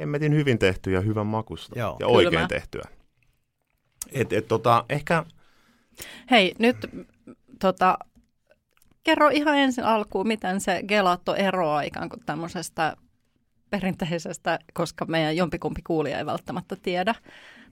[0.00, 1.96] hemmetin hyvin tehty ja hyvän makusta joo.
[2.00, 2.48] ja oikein Kylmä.
[2.48, 2.84] tehtyä.
[4.12, 5.24] Et, et, tota, ehkä...
[6.30, 6.76] Hei, nyt
[7.60, 7.98] tota,
[9.06, 12.96] kerro ihan ensin alkuun, miten se gelato eroaa ikään kuin tämmöisestä
[13.70, 17.14] perinteisestä, koska meidän jompikumpi kuulija ei välttämättä tiedä,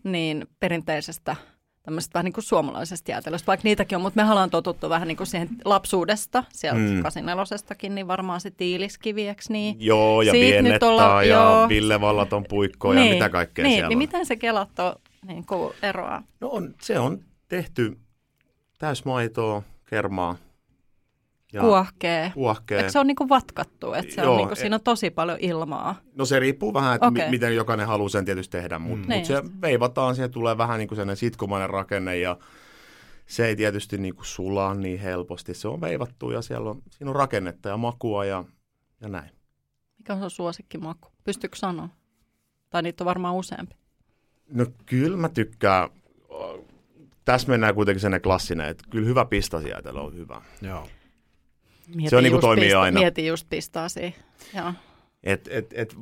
[0.04, 1.36] niin perinteisestä
[1.82, 5.16] tämmöisestä vähän niin kuin suomalaisesta jäätelöstä, vaikka niitäkin on, mutta me ollaan totuttu vähän niin
[5.16, 7.02] kuin siihen lapsuudesta, sieltä mm.
[7.02, 9.52] 84 niin varmaan se tiiliskiviäksi.
[9.52, 11.68] Niin joo, ja pienettä olla, ja joo.
[11.68, 13.98] Ville Vallaton puikko niin, ja mitä kaikkea niin, siellä niin on.
[13.98, 16.22] miten se gelatto niin kuin eroaa?
[16.40, 17.98] No on, se on tehty
[18.78, 20.36] täysmaitoa, kermaa,
[21.54, 22.32] ja kuohkee.
[22.34, 22.78] kuohkee.
[22.78, 26.00] Eikö se on niinku vatkattu, että se Joo, on niinku, siinä on tosi paljon ilmaa?
[26.14, 27.26] No se riippuu vähän, että okay.
[27.26, 29.14] m- miten jokainen haluaa sen tietysti tehdä, mutta mm.
[29.14, 32.36] mut se veivataan, siihen tulee vähän niin kuin sellainen sitkumainen rakenne ja
[33.26, 35.54] se ei tietysti niinku sulaa niin helposti.
[35.54, 38.44] Se on veivattu ja siellä on, siinä on rakennetta ja makua ja,
[39.00, 39.30] ja näin.
[39.98, 41.08] Mikä on sun suosikkimaku?
[41.24, 41.88] Pystyykö sanoa?
[42.70, 43.76] Tai niitä on varmaan useampi.
[44.52, 45.88] No kyllä mä tykkään.
[47.24, 50.42] Tässä mennään kuitenkin sen klassinen, että kyllä hyvä pistasiätelö on hyvä.
[50.62, 50.88] Joo.
[51.88, 53.00] Mietin se on niin kuin toimii pista, aina.
[53.00, 54.14] Mietin just pistaasi.
[55.22, 55.96] Et, et, et,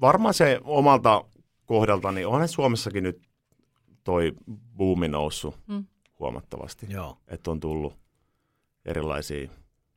[0.00, 1.24] varmaan se omalta
[1.64, 3.22] kohdalta, niin onhan Suomessakin nyt
[4.04, 4.32] toi
[4.76, 5.84] buumi noussut mm.
[6.18, 6.86] huomattavasti.
[6.88, 7.18] Joo.
[7.28, 7.96] Että on tullut
[8.84, 9.48] erilaisia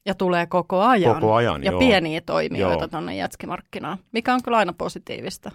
[0.08, 1.15] ja tulee koko ajan.
[1.15, 1.80] Koko ajan, Ja joo.
[1.80, 5.52] pieniä toimijoita tuonne jätskimarkkinaan, mikä on kyllä aina positiivista.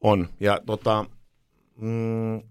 [0.00, 0.28] On.
[0.40, 1.04] Ja tota,
[1.76, 2.42] mm,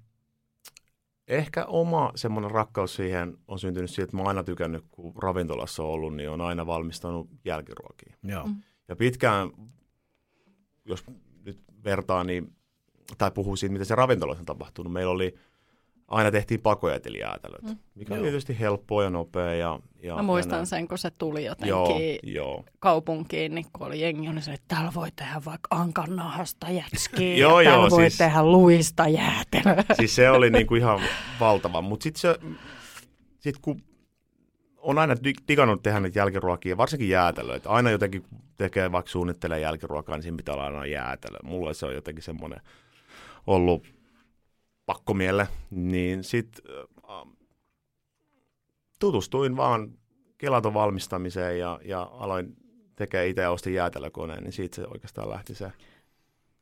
[1.30, 5.84] ehkä oma semmoinen rakkaus siihen on syntynyt siitä, että mä oon aina tykännyt, kun ravintolassa
[5.84, 8.15] on ollut, niin on aina valmistanut jälkiruokia.
[8.24, 8.48] Joo.
[8.48, 8.56] Mm.
[8.88, 9.52] Ja pitkään,
[10.86, 11.04] jos
[11.46, 12.56] nyt vertaa, niin,
[13.18, 14.94] tai puhuu siitä, mitä se ravintolassa on tapahtunut.
[14.94, 15.36] Meillä oli
[16.10, 17.78] aina tehtiin pakojätelijäätelöt, mm.
[17.95, 19.54] mikä on tietysti helppoa ja nopea.
[19.54, 22.65] Ja, ja, Mä muistan ja sen, kun se tuli jotenkin joo, joo.
[22.80, 27.62] kaupunkiin, niin kun oli jengi, niin se, että täällä voi tehdä vaikka ankannahasta jätskiä, joo,
[27.62, 29.84] ja täällä joo, voi siis, tehdä luista jäätelöä.
[29.93, 31.02] Siis se oli niinku ihan
[31.39, 32.36] valtava, mutta sitten se,
[33.39, 33.82] sit kun
[34.78, 35.15] on aina
[35.48, 37.69] digannut tehdä niitä jälkiruokia, varsinkin jäätelöitä.
[37.69, 38.24] Aina jotenkin
[38.58, 41.38] tekee, vaikka suunnittelee jälkiruokaa, niin siinä pitää olla aina jäätelö.
[41.43, 42.62] Mulla se on jotenkin semmoinen
[43.48, 43.99] ollut
[44.89, 46.63] pakkomielle, niin sitten
[47.10, 47.34] äh,
[48.99, 49.91] tutustuin vaan
[50.38, 52.56] kelaton valmistamiseen ja, ja aloin
[52.95, 55.71] tekemään itse ja ostin jäätelökoneen, niin siitä se oikeastaan lähti se.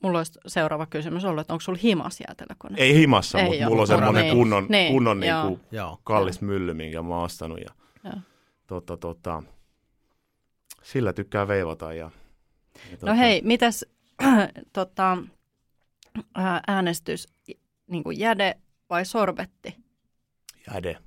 [0.03, 2.75] Mulla olisi seuraava kysymys ollut, että onko sulla himas jäätelökone?
[2.77, 4.35] Ei himassa, mutta mulla on semmoinen niin.
[4.35, 4.91] kunnon, niin.
[4.91, 5.59] kunnon niin kuin
[6.03, 7.59] kallis mylly, minkä mä oon ostanut.
[7.59, 7.71] Ja,
[8.03, 8.13] ja.
[8.67, 9.43] Tota, tota,
[10.83, 11.93] sillä tykkää veivata.
[11.93, 12.11] Ja, ja
[12.91, 13.13] no tota...
[13.13, 13.85] hei, mitäs
[14.73, 15.17] tota,
[16.67, 17.27] äänestys
[17.87, 18.57] niin kuin jäde
[18.89, 19.75] vai sorbetti?
[20.73, 20.97] Jäde.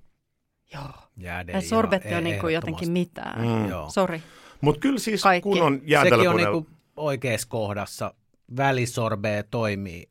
[0.75, 0.93] Joo.
[1.16, 3.40] Jäde, ja sorbetti on niin kuin jotenkin mitään.
[3.40, 3.71] Mm.
[3.88, 4.23] Sori.
[4.61, 5.43] Mutta kyllä siis Kaikki.
[5.43, 6.66] kun on Sekin on niin kuin
[6.97, 8.14] oikeassa kohdassa.
[8.57, 10.11] Välisorbee toimii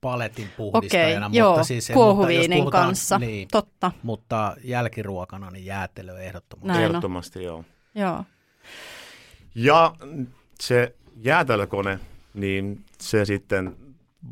[0.00, 1.08] paletin puhdistajana.
[1.08, 3.92] Okei, mutta joo, siis, kuohuviinin puhutaan, kanssa, niin, totta.
[4.02, 6.68] Mutta jälkiruokana niin jäätelö ehdottomasti.
[6.68, 7.64] Näin ehdottomasti, joo.
[7.94, 8.24] joo.
[9.54, 9.94] Ja
[10.60, 12.00] se jäätelökone,
[12.34, 13.76] niin se sitten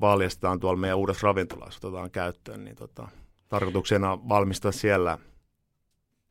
[0.01, 3.09] valjastetaan tuolla meidän uudessa ravintolassa, otetaan käyttöön, niin tota,
[3.49, 5.19] tarkoituksena valmistaa siellä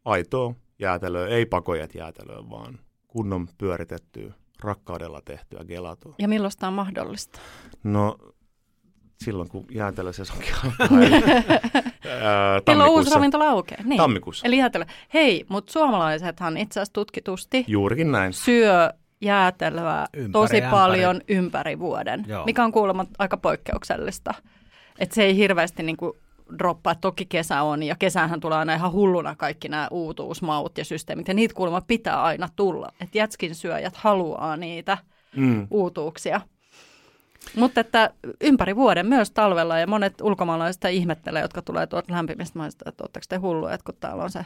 [0.06, 6.16] aitoa jäätelöä, ei pakojet jäätelöä, vaan kunnon pyöritettyä, rakkaudella tehtyä gelatoa.
[6.20, 7.40] Ja milloin tämä on mahdollista?
[7.84, 8.18] No
[9.24, 10.98] silloin, kun jäätelösesonkin alkaa.
[12.68, 13.82] Milloin uusi ravintola aukeaa?
[13.84, 13.98] Niin.
[13.98, 14.48] Tammikuussa.
[14.48, 14.86] Eli jäätelö.
[15.14, 18.34] Hei, mutta suomalaisethan itse asiassa tutkitusti Juurikin näin.
[18.34, 18.90] syö
[19.22, 20.72] jäätelöä ympäri tosi ämpäri.
[20.72, 22.46] paljon ympäri vuoden, Joo.
[22.46, 24.34] mikä on kuulemma aika poikkeuksellista.
[25.00, 26.18] Että se ei hirveästi niinku
[26.60, 31.28] droppaa, toki kesä on, ja kesähän tulee aina ihan hulluna kaikki nämä uutuusmaut ja systeemit,
[31.28, 32.90] ja niitä kuulemma pitää aina tulla.
[33.02, 34.98] Että jätskin syöjät haluaa niitä
[35.36, 35.68] mm.
[35.72, 36.42] uutuuksia.
[37.56, 42.90] Mutta että ympäri vuoden myös talvella ja monet ulkomaalaiset ihmettelee, jotka tulee tuolta lämpimistä maista,
[42.90, 44.46] että oletteko te hulluja, että kun täällä on se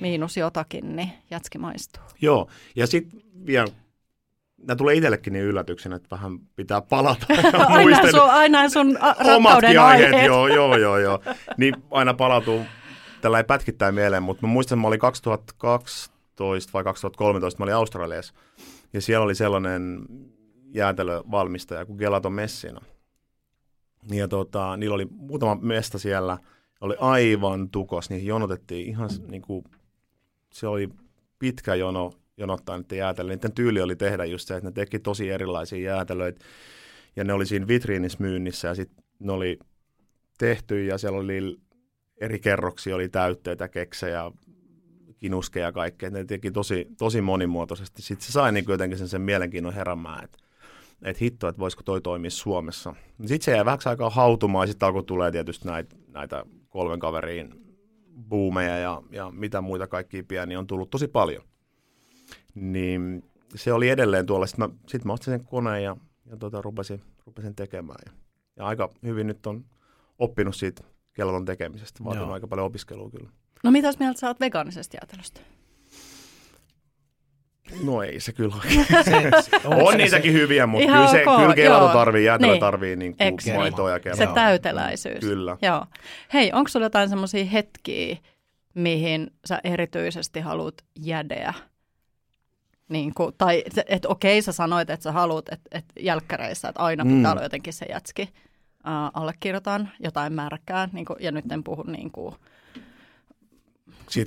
[0.00, 2.02] miinus jotakin, niin jatski maistuu.
[2.20, 3.68] Joo, ja sitten vielä
[4.66, 7.26] Nämä tulee itsellekin niin yllätyksenä, että vähän pitää palata.
[7.68, 10.12] aina, sun, aina sun rakkauden aiheet.
[10.12, 10.26] aiheet.
[10.26, 11.20] Joo, joo, joo, joo.
[11.56, 12.66] Niin aina palautuu
[13.20, 17.74] tällä ei pätkittäin mieleen, mutta mä muistan, että mä olin 2012 vai 2013, mä olin
[17.74, 18.34] Australiassa.
[18.92, 20.02] Ja siellä oli sellainen
[20.74, 22.80] jäätelövalmistaja kuin Gelato Messina.
[24.10, 26.38] Ja tota, niillä oli muutama mesta siellä,
[26.80, 29.64] oli aivan tukos, niihin jonotettiin ihan niin kuin,
[30.52, 30.88] se oli
[31.38, 33.36] pitkä jono jonottaa niiden jäätelöitä.
[33.36, 36.44] Niiden tyyli oli tehdä just se, että ne teki tosi erilaisia jäätelöitä,
[37.16, 39.58] ja ne oli siinä vitriinissä myynnissä, ja sitten ne oli
[40.38, 41.56] tehty, ja siellä oli
[42.20, 44.30] eri kerroksia, oli täytteitä, keksejä,
[45.18, 46.10] kinuskeja ja kaikkea.
[46.10, 48.02] Ne teki tosi, tosi monimuotoisesti.
[48.02, 50.38] Sitten se sai niin jotenkin sen, sen mielenkiinnon heräämään, että
[51.02, 52.94] että hitto, että voisiko toi toimia Suomessa.
[53.20, 57.54] Sitten se jäi vähän aikaa hautumaan, sitten alkoi tulee tietysti näitä, näitä kolmen kaveriin
[58.28, 61.42] buumeja ja, ja mitä muita kaikkia pieniä on tullut tosi paljon.
[62.56, 64.46] Niin se oli edelleen tuolla.
[64.46, 65.96] Sitten mä, sit mä ostin sen koneen ja,
[66.30, 67.98] ja tota, rupesin, rupesin tekemään.
[68.06, 68.12] Ja,
[68.56, 69.64] ja aika hyvin nyt on
[70.18, 72.04] oppinut siitä kellon tekemisestä.
[72.04, 73.30] Vaatinut aika paljon opiskelua kyllä.
[73.64, 75.40] No mitäs mieltä sä oot vegaanisesta jäätelöstä?
[77.84, 78.54] No ei se kyllä
[79.04, 79.16] se,
[79.68, 82.60] on, on niitäkin se, hyviä, mutta kyllä, se, okay, kyllä kelato tarvii, jäätelö niin.
[82.60, 84.16] tarvii niin kuin maitoa ja kelaa.
[84.16, 85.20] Se täyteläisyys.
[85.20, 85.56] Kyllä.
[85.62, 85.86] Joo.
[86.32, 88.16] Hei, onko sulla jotain semmoisia hetkiä,
[88.74, 91.54] mihin sä erityisesti haluat jädeä?
[92.88, 97.04] Niin kuin, tai että okei, sä sanoit, että sä haluat, että, että jälkkäreissä, että aina
[97.04, 97.32] pitää mm.
[97.32, 98.22] olla jotenkin se jätski.
[98.22, 102.34] Uh, allekirjoitan jotain märkää, niin kuin, ja nyt en puhu niin kuin,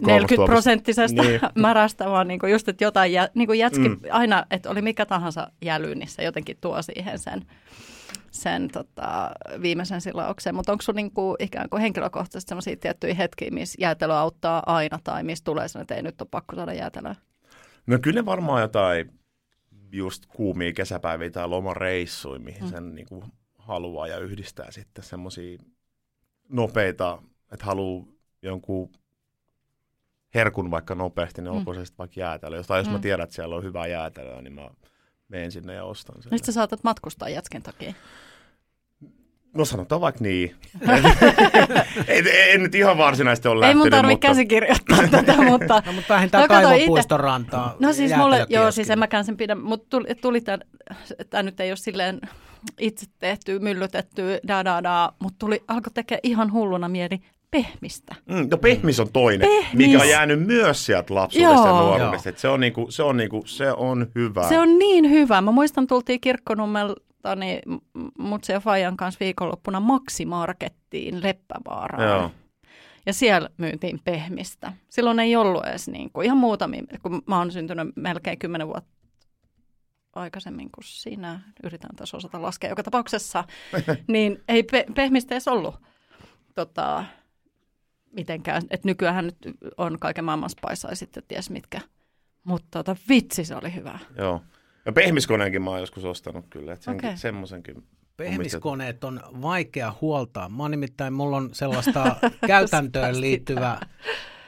[0.01, 1.39] 40 prosenttisesta niin.
[1.55, 3.99] märästä, vaan niin kuin just, että jotain jä, niin kuin jätski mm.
[4.11, 7.45] aina, että oli mikä tahansa jäly, niin se jotenkin tuo siihen sen,
[8.31, 10.55] sen tota, viimeisen silauksen.
[10.55, 14.99] Mutta onko sinulla niin kuin, ikään kuin henkilökohtaisesti sellaisia tiettyjä hetkiä, missä jäätelö auttaa aina
[15.03, 17.15] tai missä tulee sellainen, että ei nyt ole pakko saada jäätelöä?
[17.89, 19.19] No kyllä ne varmaan jotain
[19.91, 22.69] just kuumia kesäpäiviä tai lomareissuja, mihin mm.
[22.69, 23.23] sen niin kuin
[23.57, 25.57] haluaa ja yhdistää sitten semmoisia
[26.49, 27.21] nopeita,
[27.51, 28.05] että haluaa
[28.41, 28.91] jonkun
[30.35, 31.57] herkun vaikka nopeasti, niin mm.
[31.57, 32.63] olkoon se sitten vaikka jäätelö.
[32.63, 32.93] Tai jos mm.
[32.93, 34.69] mä tiedän, että siellä on hyvää jäätelöä, niin mä
[35.27, 36.31] menen sinne ja ostan sen.
[36.31, 37.93] Nyt sä saatat matkustaa jätken takia.
[39.53, 40.55] No sanotaan vaikka niin.
[42.07, 43.85] ei, ei, nyt ihan varsinaisesti ole lähtenyt.
[43.85, 44.27] Ei mun tarvitse mutta...
[44.27, 45.83] käsikirjoittaa tätä, mutta...
[45.85, 47.75] No, mutta vähintään no, kaivopuiston rantaa.
[47.79, 50.41] No siis mulle, joo, siis en mäkään sen pidä, mutta tuli, tuli
[51.29, 52.19] tämä nyt ei ole silleen
[52.79, 57.19] itse tehty, myllytetty, da da da, mutta tuli, alkoi tekemään ihan hulluna mieli
[57.51, 58.15] pehmistä.
[58.25, 59.87] Mm, no pehmis on toinen, Pehmis.
[59.87, 61.67] mikä on jäänyt myös sieltä lapsuudesta Joo.
[61.67, 62.31] ja nuoruudesta.
[62.35, 64.49] Se on, niinku, se, on niinku, se on hyvä.
[64.49, 65.41] Se on niin hyvä.
[65.41, 67.61] Mä muistan, tultiin kirkkonummelta niin
[68.19, 72.09] mutsi ja Fajan kanssa viikonloppuna Maksimarkettiin Leppävaaraan.
[72.09, 72.31] Joo.
[73.05, 74.73] Ja siellä myytiin pehmistä.
[74.89, 78.99] Silloin ei ollut edes niin kuin, ihan muutamia, kun mä oon syntynyt melkein kymmenen vuotta
[80.15, 83.43] aikaisemmin kuin sinä, yritän tässä osata laskea joka tapauksessa,
[84.07, 85.75] niin ei pe- pehmistä edes ollut
[86.55, 87.05] tota,
[88.11, 88.61] mitenkään.
[88.69, 89.37] Että nykyään nyt
[89.77, 91.81] on kaiken maailman spaisaa sitten ties mitkä.
[92.43, 93.99] Mutta tota, vitsi se oli hyvä.
[94.17, 94.41] Joo.
[94.85, 96.73] Ja pehmiskoneenkin mä oon joskus ostanut kyllä.
[96.73, 97.17] Että senkin, okay.
[97.17, 97.83] semmoisenkin
[98.17, 100.49] Pehmiskoneet on vaikea huoltaa.
[100.49, 102.15] Mä oon nimittäin, mulla on sellaista
[102.47, 103.85] käytäntöön liittyvää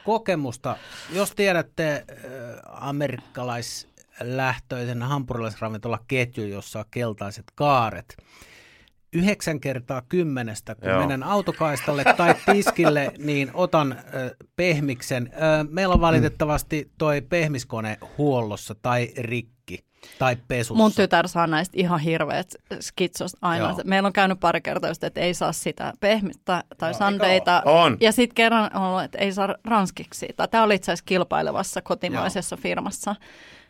[0.04, 0.76] kokemusta.
[1.12, 2.26] Jos tiedätte äh,
[2.64, 3.88] amerikkalais
[4.20, 8.16] lähtöisen hampurilaisravintolaketju, jossa on keltaiset kaaret
[9.12, 11.00] yhdeksän kertaa kymmenestä, kun Joo.
[11.00, 15.30] menen autokaistalle tai tiskille, niin otan ö, pehmiksen.
[15.32, 15.38] Ö,
[15.70, 19.84] meillä on valitettavasti toi pehmiskone huollossa tai rikki
[20.18, 20.74] tai pesussa.
[20.74, 23.68] Mun tytär saa näistä ihan hirveät skitsosta aina.
[23.68, 23.80] Joo.
[23.84, 27.62] Meillä on käynyt pari kertaa just, että ei saa sitä pehmistä tai Joo, sandeita.
[27.64, 27.96] On.
[28.00, 30.28] Ja sitten kerran on ollut, että ei saa ranskiksi.
[30.50, 32.62] Tämä oli itse asiassa kilpailevassa kotimaisessa Joo.
[32.62, 33.14] firmassa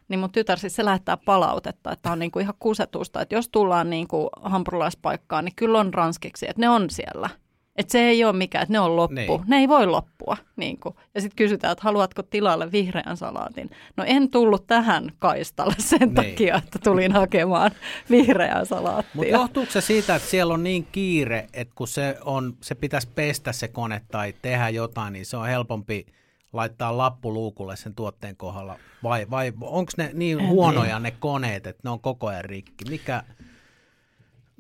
[0.09, 3.91] niin mun tytär siis se lähettää palautetta, että on niinku ihan kusetusta, että jos tullaan
[3.91, 7.31] niinku hampurilaispaikkaan, niin kyllä on ranskiksi, että ne on siellä.
[7.77, 9.15] Että se ei ole mikään, että ne on loppu.
[9.15, 9.45] Niin.
[9.47, 10.37] Ne ei voi loppua.
[10.57, 10.95] Niin kuin.
[11.15, 13.71] Ja sitten kysytään, että haluatko tilalle vihreän salaatin.
[13.97, 16.15] No en tullut tähän kaistalle sen niin.
[16.15, 17.71] takia, että tulin hakemaan
[18.11, 19.13] vihreää salaattia.
[19.15, 23.09] Mutta johtuuko se siitä, että siellä on niin kiire, että kun se, on, se pitäisi
[23.15, 26.07] pestä se kone tai tehdä jotain, niin se on helpompi–
[26.53, 28.79] laittaa lappu luukulle sen tuotteen kohdalla?
[29.03, 32.85] Vai, vai onko ne niin en huonoja ne koneet, että ne on koko ajan rikki?
[32.91, 33.23] Mikä...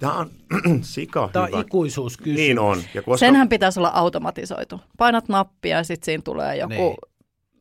[0.02, 0.30] Tämä on
[0.82, 2.38] sika Tämä on ikuisuuskysymys.
[2.38, 2.82] Niin on.
[2.94, 3.16] Ja koska...
[3.16, 4.80] Senhän pitäisi olla automatisoitu.
[4.98, 6.96] Painat nappia ja sitten siinä tulee joku niin.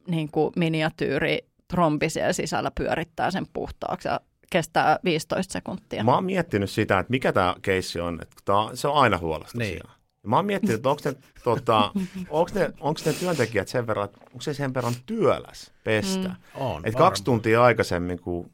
[0.08, 4.20] Niin kuin miniatyyri trombi siellä sisällä pyörittää sen puhtaaksi ja
[4.52, 6.04] kestää 15 sekuntia.
[6.04, 8.20] Mä oon miettinyt sitä, että mikä tämä keissi on.
[8.22, 9.74] Että tämä, se on aina huolesta niin.
[9.74, 9.92] siellä.
[10.26, 11.92] Mä oon miettinyt, että onko ne, tota,
[12.30, 16.30] onko ne, onko ne työntekijät sen verran, onko se sen verran työläs pestä.
[16.30, 16.36] Mm.
[16.56, 18.52] On, että kaksi tuntia aikaisemmin, kun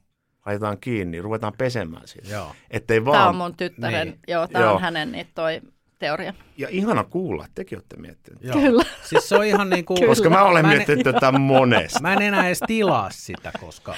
[0.47, 2.29] laitetaan kiinni, ruvetaan pesemään sitä.
[2.29, 2.51] Joo.
[2.71, 3.17] Ettei vaan...
[3.17, 4.19] Tämä on mun tyttären, niin.
[4.27, 5.61] joo, tämä on hänen niin toi
[5.99, 6.33] teoria.
[6.57, 8.43] Ja ihana kuulla, että tekin olette miettineet.
[8.43, 8.55] Joo.
[8.55, 8.83] Kyllä.
[9.03, 10.07] Siis se on ihan niin kuin...
[10.07, 12.01] Koska mä olen mä miettinyt tätä monesti.
[12.01, 13.95] Mä en enää edes tilaa sitä, koska...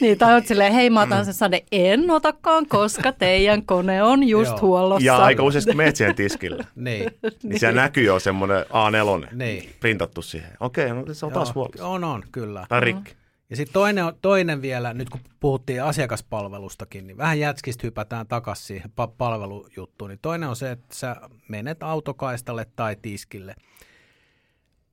[0.00, 4.28] niin, tai oot silleen, hei mä otan sen sade, en otakaan, koska teidän kone on
[4.28, 5.06] just huollossa.
[5.06, 7.10] Ja aika usein, kun menet siihen tiskille, niin.
[7.42, 9.70] niin siellä näkyy jo semmoinen A4 niin.
[9.80, 10.50] printattu siihen.
[10.60, 11.86] Okei, okay, no se on taas huollossa.
[11.86, 12.66] On, on, kyllä.
[12.68, 13.21] Tai rikki.
[13.52, 18.90] Ja sitten toinen, toinen vielä, nyt kun puhuttiin asiakaspalvelustakin, niin vähän jätskistä hypätään takaisin siihen
[19.18, 20.08] palvelujuttuun.
[20.08, 21.16] Niin toinen on se, että sä
[21.48, 23.54] menet autokaistalle tai tiskille.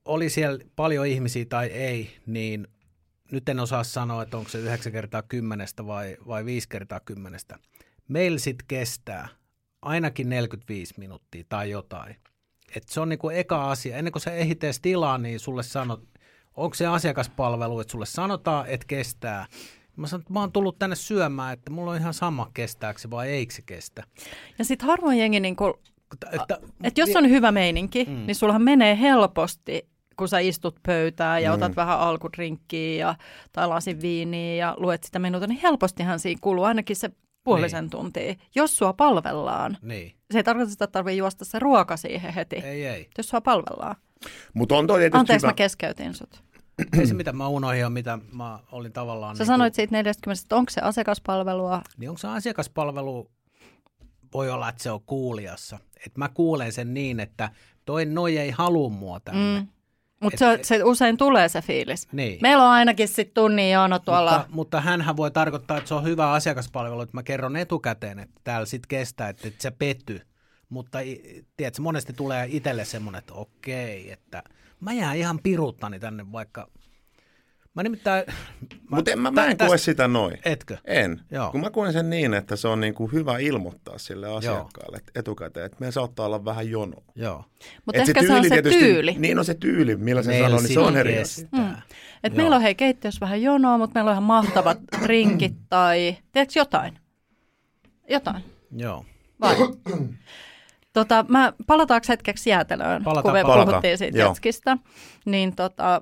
[0.06, 2.68] Oli siellä paljon ihmisiä tai ei, niin
[3.32, 7.40] nyt en osaa sanoa, että onko se 9 kertaa 10 vai, vai 5 kertaa 10.
[8.08, 9.28] Meillä sitten kestää
[9.82, 12.16] ainakin 45 minuuttia tai jotain.
[12.76, 13.98] Et se on niinku eka asia.
[13.98, 16.04] Ennen kuin sä ehdit tilaa, niin sulle sanot,
[16.56, 19.46] onko se asiakaspalvelu, että sulle sanotaan, että kestää.
[19.96, 23.10] Mä sanon, että mä oon tullut tänne syömään, että mulla on ihan sama kestääkö se
[23.10, 24.04] vai eikö se kestä.
[24.60, 25.80] Ja sitten harvoin jengi, niin kun,
[26.14, 28.26] että, että, että jos on hyvä meininki, mm.
[28.26, 31.56] niin sullahan menee helposti kun sä istut pöytään ja mm.
[31.56, 33.16] otat vähän alkudrinkkiä ja,
[33.54, 37.10] tai lasin viiniä ja luet sitä minuutia, niin helpostihan siinä kuluu ainakin se
[37.44, 37.90] puolisen niin.
[37.90, 39.78] tuntia, jos sua palvellaan.
[39.82, 40.16] Niin.
[40.32, 43.10] Se ei tarkoita, että tarvitsee juosta se ruoka siihen heti, ei, ei.
[43.18, 43.96] jos sua palvellaan.
[44.54, 45.52] Mutta on toi Anteeksi, hyvä.
[45.52, 46.44] mä keskeytin sut.
[47.00, 49.36] Ei se mitä mä unohdin ja mitä mä olin tavallaan...
[49.36, 51.82] Sä niin sanoit siitä 40, että onko se asiakaspalvelua?
[51.98, 53.32] Niin onko se asiakaspalvelu,
[54.34, 55.80] voi olla, että se on kuulijassa.
[56.06, 57.52] Että mä kuulen sen niin, että
[57.86, 59.60] toi noi ei halua mua tänne.
[59.60, 59.68] Mm.
[60.20, 62.08] Mutta se, se usein tulee se fiilis.
[62.12, 62.40] Niin.
[62.42, 64.32] Meillä on ainakin sitten tunnin jono tuolla.
[64.38, 68.42] Mutta, mutta hänhän voi tarkoittaa, että se on hyvä asiakaspalvelu, että mä kerron etukäteen, että
[68.44, 70.22] täällä sitten kestää, että, että se petty.
[70.70, 71.00] Mutta
[71.58, 74.44] tiedätkö, monesti tulee itselle semmoinen, että okei, että–
[74.80, 76.68] mä jään ihan piruttani tänne vaikka...
[77.80, 78.26] Mä nimittäin...
[78.90, 79.68] Mutta mä, mä en tästä...
[79.68, 80.38] koe sitä noin.
[80.46, 80.78] Etkö?
[80.86, 81.22] En.
[81.32, 81.52] Joo.
[81.52, 85.12] Kun mä koen sen niin, että se on niin kuin hyvä ilmoittaa sille asiakkaalle Joo.
[85.16, 86.98] etukäteen, että me saattaa olla vähän jono.
[87.16, 87.46] Joo.
[87.86, 89.16] Mutta ehkä se on se tietysti, tyyli.
[89.20, 91.48] Niin on se tyyli, millä se sanoo, niin se on eri asia.
[91.52, 91.76] Mm.
[92.24, 96.60] Et meillä on hei keittiössä vähän jonoa, mutta meillä on ihan mahtavat rinkit tai tiedätkö
[96.60, 97.00] jotain?
[98.10, 98.44] Jotain.
[98.78, 99.06] Joo.
[99.42, 99.56] Vai?
[100.94, 103.66] Tota, mä, palataanko hetkeksi jäätelöön, Palata, kun me palata.
[103.66, 104.30] puhuttiin siitä Joo.
[104.30, 104.78] jetskistä,
[105.26, 106.02] niin tota,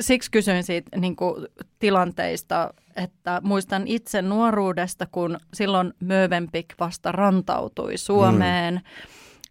[0.00, 1.46] siksi kysyin siitä niin kuin,
[1.78, 8.80] tilanteista, että muistan itse nuoruudesta, kun silloin Mövenpick vasta rantautui Suomeen mm.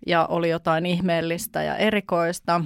[0.07, 2.61] ja oli jotain ihmeellistä ja erikoista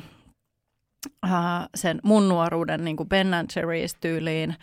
[1.25, 1.31] äh,
[1.75, 4.55] sen mun nuoruuden niin kuin Ben Jerry's-tyyliin,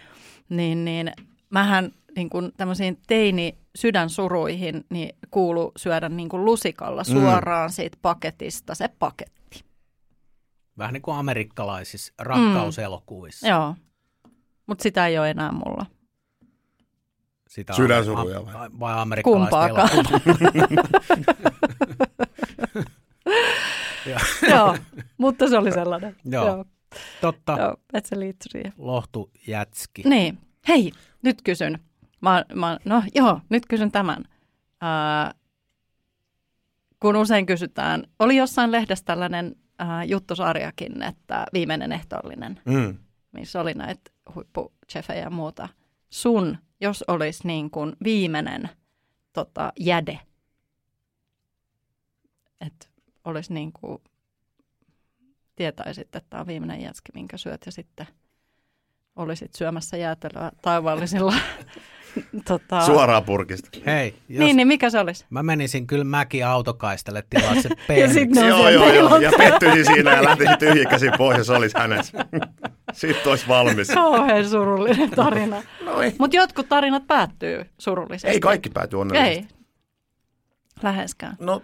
[0.49, 1.13] niin, niin
[1.51, 7.13] mähän niin kuin tämmöisiin teini sydänsuruihin niin kuulu syödä niin kuin lusikalla mm.
[7.13, 7.73] suoraan mm.
[7.73, 9.46] siitä paketista se paketti.
[10.79, 13.47] Vähän niin kuin amerikkalaisissa rakkauselokuvissa.
[13.47, 13.51] Mm.
[13.51, 13.75] Joo,
[14.67, 15.87] mutta sitä ei ole enää mulla.
[17.49, 18.71] Sitä Sydänsuruja vai?
[18.81, 19.89] Vai amerikkalaista
[24.51, 24.77] Joo,
[25.19, 26.17] mutta se oli sellainen.
[26.25, 26.65] Joo, Joo.
[27.21, 27.57] totta.
[27.61, 28.73] Joo, että se liittyy siihen.
[28.79, 30.03] Lohtu jätski.
[30.03, 30.39] Niin.
[30.69, 31.79] Hei, nyt kysyn.
[32.21, 34.25] Mä, mä, no joo, nyt kysyn tämän.
[34.81, 35.35] Ää,
[37.01, 42.99] kun usein kysytään, oli jossain lehdessä tällainen ää, juttusarjakin, että viimeinen ehtoollinen, mm.
[43.33, 45.69] missä oli näitä huippuchefejä ja muuta.
[46.11, 48.71] Sun jos olisi niin kuin viimeinen
[49.33, 50.21] tota, jäde.
[52.61, 52.87] Että
[53.25, 53.99] olisi niin kuin,
[55.57, 58.07] tietäisit, että tämä on viimeinen jätski, minkä syöt ja sitten
[59.17, 61.35] olisit syömässä jäätelöä taivaallisilla
[62.45, 62.81] tota...
[62.81, 63.79] Suoraan purkista.
[63.87, 65.25] Hei, jos niin, niin mikä se olisi?
[65.31, 67.69] Mä menisin kyllä mäki autokaistalle tilaa se
[68.01, 72.19] ja sitten joo, joo, joo, ja pettyisin siinä ja lähtisin tyhjikäsin pois, jos olisi hänessä.
[72.93, 73.89] Sitten olisi valmis.
[73.89, 75.63] Kauhean surullinen tarina.
[76.19, 78.29] Mutta jotkut tarinat päättyy surullisesti.
[78.29, 79.39] Ei kaikki pääty onnellisesti.
[79.39, 79.57] Ei.
[80.83, 81.37] Läheskään.
[81.41, 81.63] No,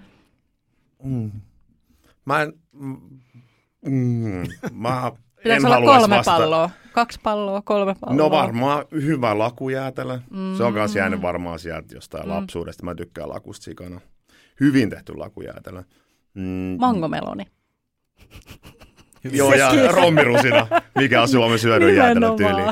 [1.05, 1.30] mm.
[2.24, 2.53] mä en,
[3.86, 5.12] mm, mä
[5.43, 6.30] Pitäisi en olla kolme vasta...
[6.30, 6.70] palloa.
[6.93, 8.16] Kaksi palloa, kolme palloa.
[8.16, 10.18] No varmaan hyvä lakujäätelö.
[10.30, 10.57] Mm.
[10.57, 12.30] Se on myös jäänyt varmaan sieltä jostain mm.
[12.30, 12.84] lapsuudesta.
[12.84, 14.01] Mä tykkään lakusta sikana.
[14.61, 15.82] Hyvin tehty lakujäätelö.
[16.34, 16.76] Mm.
[16.80, 17.45] Mangomeloni.
[19.32, 20.66] Joo, ja rommirusina,
[20.99, 22.62] mikä on Suomen syödyn jäätelötyyli.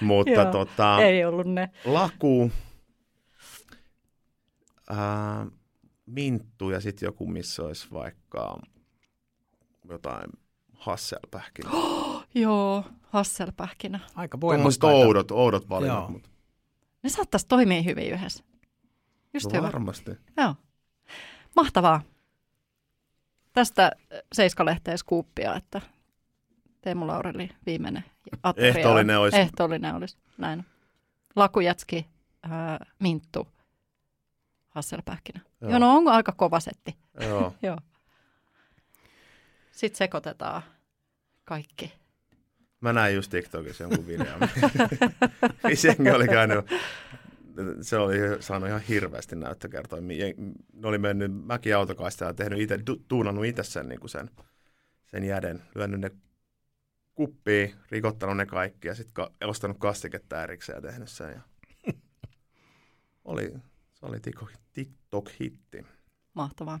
[0.00, 1.70] Mutta Joo, tota, ei ollut ne.
[1.84, 2.50] Laku,
[4.90, 5.46] ää,
[6.06, 8.58] minttu ja sitten joku, missä olisi vaikka
[9.88, 10.30] jotain
[10.74, 11.70] hasselpähkinä.
[11.72, 14.00] Oh, joo, hasselpähkinä.
[14.14, 14.86] Aika voimakkaita.
[14.86, 16.08] oudot, oudot valinnat.
[16.10, 16.28] Mutta...
[17.02, 18.44] Ne saattaisi toimia hyvin yhdessä.
[19.34, 19.66] Just no, hyvä.
[19.66, 20.10] Varmasti.
[20.36, 20.54] Joo.
[21.56, 22.00] Mahtavaa.
[23.52, 23.92] Tästä
[24.32, 25.80] Seiskalehteen skuuppia, että
[26.80, 28.04] Teemu Laureli viimeinen
[28.42, 28.68] ateria.
[28.68, 29.38] Ehtoollinen olisi.
[29.38, 30.64] Ehtoollinen olisi, näin.
[31.36, 32.06] Lakujätski,
[32.44, 33.48] äh, minttu,
[34.68, 35.40] hasselpähkinä.
[35.60, 35.70] Joo.
[35.70, 36.96] Joo, no onko aika kova setti?
[37.20, 37.54] Joo.
[37.62, 37.78] Joo.
[39.72, 40.62] Sitten sekoitetaan
[41.44, 41.92] kaikki.
[42.80, 44.40] Mä näin just TikTokissa jonkun videon.
[45.84, 46.58] Jengi oli käynyt,
[47.80, 50.02] se oli saanut ihan hirveästi näyttökertoja.
[50.72, 54.30] Ne oli mennyt mäkiautokaista ja tehnyt itse, tuunannut itse sen, niin kuin sen,
[55.06, 56.10] sen jäden, lyönyt ne
[57.14, 61.30] kuppiin, rikottanut ne kaikki ja sitten ka- ostanut kastiketta erikseen ja tehnyt sen.
[61.30, 61.40] Ja
[63.24, 63.52] oli,
[63.92, 64.16] se oli
[64.72, 65.84] TikTok-hitti.
[66.34, 66.80] Mahtavaa.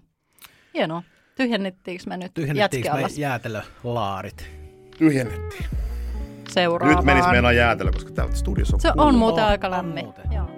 [0.74, 1.02] Hienoa.
[1.36, 4.50] Tyhjennettiinkö me nyt Tyhjennettiinkö me jäätelölaarit?
[4.98, 5.87] Tyhjennettiin.
[6.48, 6.96] Seuraavaan.
[6.96, 10.06] Nyt menisi meidän jäätelö, koska täältä studiossa on Se on muuten aika lämmin.
[10.34, 10.48] Joo.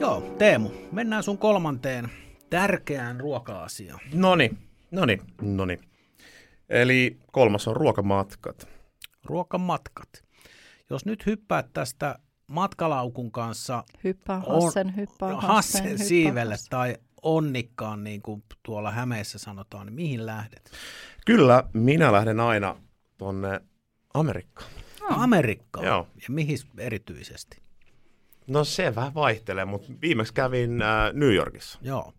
[0.00, 2.08] Joo, Teemu, mennään sun kolmanteen
[2.50, 4.00] tärkeään ruoka-asiaan.
[4.14, 4.50] Noni,
[4.90, 5.78] noni, noni.
[6.68, 8.68] Eli kolmas on ruokamatkat.
[9.24, 10.08] Ruokamatkat.
[10.90, 13.84] Jos nyt hyppäät tästä matkalaukun kanssa...
[14.04, 16.70] Hyppää Hassen, hyppää Hassen, Hassen hyppää siivelle Hassen.
[16.70, 20.70] tai onnikkaan, niin kuin tuolla Hämeessä sanotaan, niin mihin lähdet?
[21.26, 22.76] Kyllä, minä lähden aina
[23.20, 23.60] tuonne
[24.14, 24.70] Amerikkaan.
[25.02, 25.22] Oh.
[25.22, 25.86] Amerikkaan?
[25.86, 26.06] Joo.
[26.14, 27.62] Ja mihin erityisesti?
[28.46, 31.78] No se vähän vaihtelee, mutta viimeksi kävin äh, New Yorkissa.
[31.82, 32.12] Joo.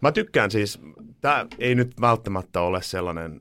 [0.00, 0.80] Mä tykkään siis,
[1.20, 3.40] tämä ei nyt välttämättä ole sellainen,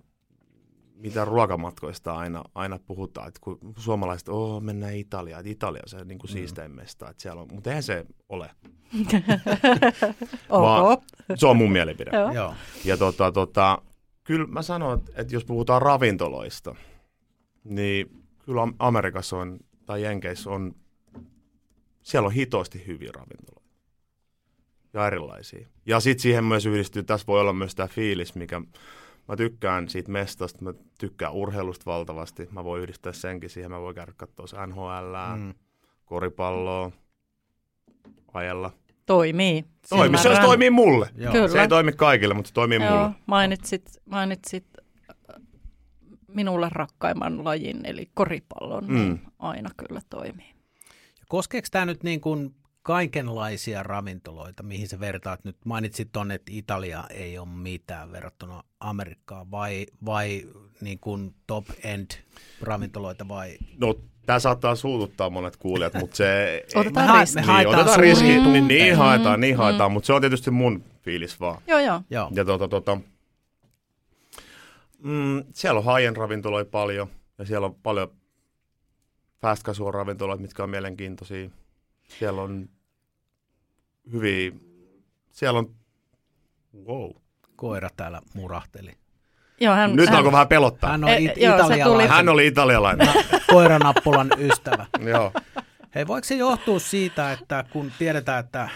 [0.95, 6.05] mitä ruokamatkoista aina, aina puhutaan, että kun suomalaiset, oh, mennään Italiaan, että Italia on se
[6.05, 6.33] niin kuin mm.
[6.33, 8.49] siistein mesta, että siellä on, mutta eihän se ole.
[10.49, 10.97] Vaan,
[11.35, 12.11] se on mun mielipide.
[12.33, 12.53] Joo.
[12.85, 13.81] Ja tota, tota,
[14.31, 16.75] kyllä mä sanon, että jos puhutaan ravintoloista,
[17.63, 20.75] niin kyllä Amerikassa on, tai Jenkeissä on,
[22.01, 23.69] siellä on hitosti hyviä ravintoloita.
[24.93, 25.67] Ja erilaisia.
[25.85, 28.61] Ja sitten siihen myös yhdistyy, tässä voi olla myös tämä fiilis, mikä
[29.27, 32.47] mä tykkään siitä mestasta, mä tykkään urheilusta valtavasti.
[32.51, 35.53] Mä voin yhdistää senkin siihen, mä voin käydä katsoa NHL, mm.
[36.05, 36.91] koripalloa,
[38.33, 38.71] ajella.
[39.11, 39.65] Toimii.
[39.89, 41.09] Toimii, se toimii mulle.
[41.31, 41.47] Kyllä.
[41.47, 42.97] Se ei toimi kaikille, mutta se toimii Joo.
[42.97, 43.15] mulle.
[43.25, 44.65] Mainitsit, mainitsit
[44.99, 45.41] äh,
[46.27, 49.05] minulle rakkaimman lajin, eli koripallon, niin mm.
[49.05, 50.53] niin aina kyllä toimii.
[51.29, 55.57] Koskeeko tämä nyt niin kuin kaikenlaisia ravintoloita, mihin sä vertaat nyt?
[55.65, 60.47] Mainitsit tuonne, että Italia ei ole mitään verrattuna Amerikkaan, vai, vai
[60.81, 62.11] niin kuin top-end
[62.61, 63.57] ravintoloita vai?
[63.77, 63.95] No
[64.25, 66.61] Tämä saattaa suututtaa monet kuulijat, mutta se...
[66.75, 67.41] otetaan riski.
[67.41, 69.57] Me niin, otetaan riski, niin, niin haetaan, niin mm.
[69.57, 71.61] haetaan, mutta se on tietysti mun fiilis vaan.
[71.67, 72.01] Joo, joo.
[72.09, 72.31] joo.
[72.33, 72.97] Ja tota, tota,
[75.03, 77.07] mm, siellä on high ravintoloita paljon,
[77.37, 78.11] ja siellä on paljon
[79.41, 81.49] fast casual ravintoloita, mitkä on mielenkiintoisia.
[82.19, 82.69] Siellä on
[84.11, 84.51] hyviä,
[85.31, 85.75] siellä on,
[86.87, 87.09] wow.
[87.55, 89.00] Koira täällä murahteli.
[89.61, 90.89] Joo, hän, Nyt hän, alkoi vähän pelottaa.
[90.91, 92.09] Hän, on e, it- joo, italialainen.
[92.09, 93.07] Hän oli italialainen.
[93.51, 94.85] Koiranappulan ystävä.
[95.11, 95.31] joo.
[95.95, 98.69] Hei, voiko se johtua siitä, että kun tiedetään, että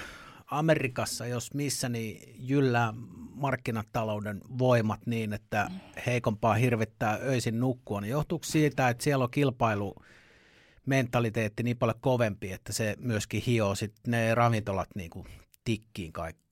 [0.51, 2.93] Amerikassa, jos missä, niin jyllää
[3.35, 5.69] markkinatalouden voimat niin, että
[6.05, 9.95] heikompaa hirvittää öisin nukkua, niin johtuuko siitä, että siellä on kilpailu
[10.85, 15.27] mentaliteetti niin paljon kovempi, että se myöskin hioo sit ne ravintolat niin kuin
[15.65, 16.44] tikkiin kaikki?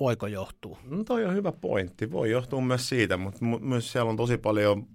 [0.00, 0.78] Voiko johtua?
[0.84, 2.12] No toi on hyvä pointti.
[2.12, 4.86] Voi johtua myös siitä, mutta myös siellä on tosi paljon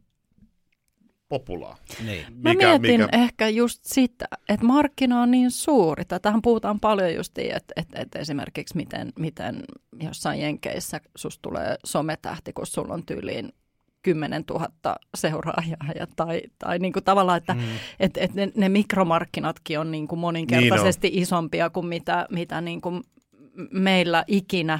[1.29, 1.77] populaa.
[2.05, 2.25] Niin.
[2.29, 3.17] Mikä, Mä mietin mikä...
[3.17, 6.03] ehkä just sitä, että markkina on niin suuri.
[6.21, 9.63] Tähän puhutaan paljon just, että, että, että esimerkiksi miten, miten
[10.03, 13.53] jossain Jenkeissä sus tulee sometähti, kun sulla on tyyliin
[14.01, 17.61] 10 000 seuraajaa ja, tai, tai niin kuin tavallaan, että mm.
[17.99, 21.23] et, et ne, ne mikromarkkinatkin on niin kuin moninkertaisesti niin on.
[21.23, 23.03] isompia kuin mitä, mitä niin kuin
[23.71, 24.79] meillä ikinä.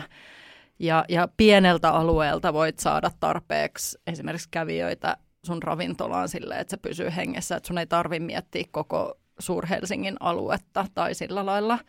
[0.79, 7.09] Ja, ja pieneltä alueelta voit saada tarpeeksi esimerkiksi kävijöitä sun ravintolaan silleen, että se pysyy
[7.15, 11.79] hengessä, että sun ei tarvi miettiä koko Suur-Helsingin aluetta tai sillä lailla.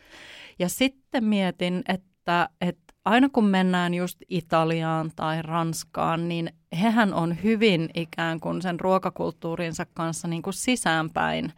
[0.58, 7.42] Ja sitten mietin, että, että aina kun mennään just Italiaan tai Ranskaan, niin hehän on
[7.42, 11.52] hyvin ikään kuin sen ruokakulttuurinsa kanssa niin kuin sisäänpäin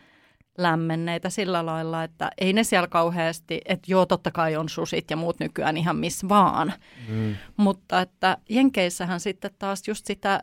[0.58, 5.16] lämmenneitä sillä lailla, että ei ne siellä kauheasti, että joo totta kai on susit ja
[5.16, 6.72] muut nykyään ihan missä vaan,
[7.08, 7.36] mm.
[7.56, 10.42] mutta että Jenkeissähän sitten taas just sitä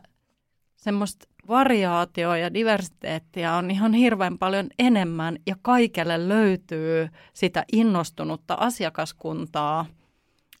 [0.76, 9.86] semmoista variaatioa ja diversiteettiä on ihan hirveän paljon enemmän ja kaikelle löytyy sitä innostunutta asiakaskuntaa.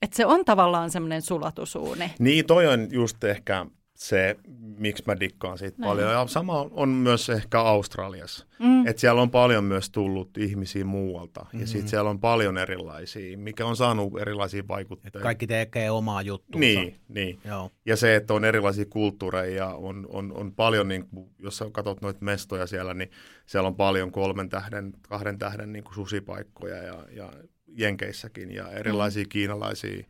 [0.02, 2.12] Että se on tavallaan semmoinen sulatusuuni.
[2.18, 3.66] Niin, toi on just ehkä
[4.00, 5.90] se, miksi mä dikkaan siitä Näin.
[5.90, 6.12] paljon.
[6.12, 8.46] Ja sama on myös ehkä Australiassa.
[8.58, 8.86] Mm.
[8.86, 11.40] Että siellä on paljon myös tullut ihmisiä muualta.
[11.40, 11.60] Mm-hmm.
[11.60, 15.18] Ja sitten siellä on paljon erilaisia, mikä on saanut erilaisia vaikutteita.
[15.18, 16.58] Et kaikki tekee omaa juttuunsa.
[16.58, 17.38] Niin, niin.
[17.44, 17.70] Joo.
[17.86, 21.66] Ja se, että on erilaisia kulttuureja ja on, on, on paljon, niin kuin, jos sä
[21.72, 23.10] katsot noita mestoja siellä, niin
[23.46, 27.32] siellä on paljon kolmen tähden, kahden tähden niin kuin susipaikkoja ja, ja
[27.66, 29.28] Jenkeissäkin ja erilaisia mm.
[29.28, 30.04] kiinalaisia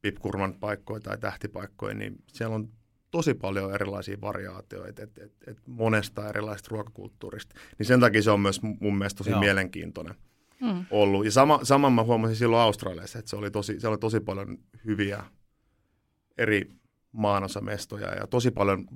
[0.00, 2.77] pipkurman paikkoja tai tähtipaikkoja, niin siellä on
[3.10, 7.54] tosi paljon erilaisia variaatioita, et, et, et monesta erilaisesta ruokakulttuurista.
[7.78, 9.40] Niin sen takia se on myös mun mielestä tosi Joo.
[9.40, 10.14] mielenkiintoinen
[10.60, 10.86] mm.
[10.90, 11.24] ollut.
[11.24, 14.58] Ja sama, saman mä huomasin silloin Australiassa, että se oli tosi, siellä oli tosi paljon
[14.84, 15.24] hyviä
[16.38, 16.70] eri
[17.12, 18.88] maanosamestoja ja tosi paljon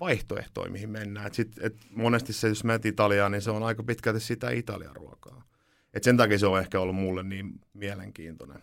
[0.00, 1.26] vaihtoehtoja, mihin mennään.
[1.26, 4.96] Et sit, et monesti se, jos menet Italiaan, niin se on aika pitkälti sitä Italian
[4.96, 5.44] ruokaa.
[5.94, 8.62] Et sen takia se on ehkä ollut mulle niin mielenkiintoinen.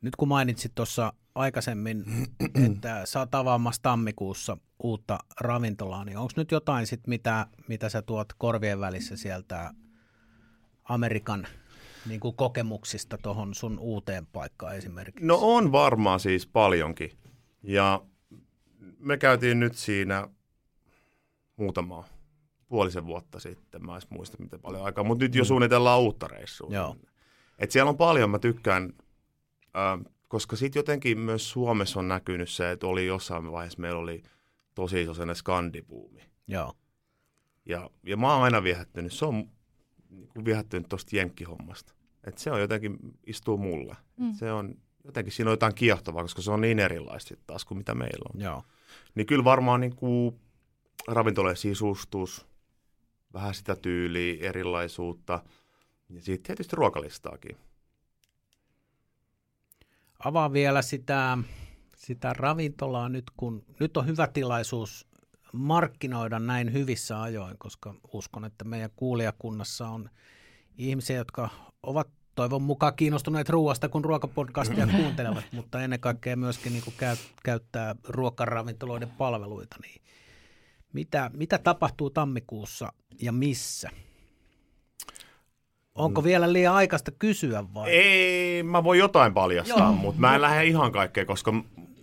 [0.00, 2.04] Nyt kun mainitsit tuossa aikaisemmin,
[2.72, 8.32] että oot avaamassa tammikuussa uutta ravintolaa, niin onko nyt jotain sit, mitä, mitä sä tuot
[8.38, 9.74] korvien välissä sieltä
[10.84, 11.46] Amerikan
[12.06, 15.26] niin kuin kokemuksista tuohon sun uuteen paikkaan esimerkiksi?
[15.26, 17.10] No on varmaan siis paljonkin.
[17.62, 18.02] Ja
[18.98, 20.28] me käytiin nyt siinä
[21.56, 22.04] muutama
[22.68, 25.46] puolisen vuotta sitten, mä en muista miten paljon aikaa, mutta nyt jo mm.
[25.46, 26.68] suunnitellaan uutta reissua.
[26.74, 26.96] Joo.
[27.58, 28.92] Et siellä on paljon, mä tykkään
[30.28, 34.22] koska sitten jotenkin myös Suomessa on näkynyt se, että oli jossain vaiheessa meillä oli
[34.74, 36.22] tosi iso sellainen skandibuumi.
[36.48, 36.74] Joo.
[37.66, 39.48] Ja, ja mä oon aina viehättynyt, se on
[40.10, 41.92] niin viehättynyt tuosta jenkkihommasta.
[42.24, 43.96] Että se on jotenkin, istuu mulle.
[44.16, 44.32] Mm.
[44.32, 44.74] Se on
[45.04, 48.40] jotenkin, siinä on jotain kiehtovaa, koska se on niin erilaista taas kuin mitä meillä on.
[48.40, 48.62] Joo.
[49.14, 50.40] Niin kyllä varmaan niin kuin
[51.08, 52.46] ravintolojen sisustus,
[53.32, 55.42] vähän sitä tyyliä, erilaisuutta
[56.08, 57.56] ja sitten tietysti ruokalistaakin
[60.18, 61.38] avaa vielä sitä,
[61.96, 65.06] sitä ravintolaa nyt, kun nyt on hyvä tilaisuus
[65.52, 70.10] markkinoida näin hyvissä ajoin, koska uskon, että meidän kuulijakunnassa on
[70.78, 71.48] ihmisiä, jotka
[71.82, 77.16] ovat toivon mukaan kiinnostuneet ruoasta, kun ruokapodcastia kuuntelevat, mutta ennen kaikkea myöskin niin kuin käy,
[77.44, 79.76] käyttää ruokaravintoloiden palveluita.
[79.82, 80.02] Niin
[80.92, 82.92] mitä, mitä tapahtuu tammikuussa
[83.22, 83.90] ja missä?
[85.96, 87.90] Onko vielä liian aikaista kysyä vai?
[87.90, 89.92] Ei, mä voin jotain paljastaa, Joo.
[89.92, 91.52] mutta mä en lähde ihan kaikkea, koska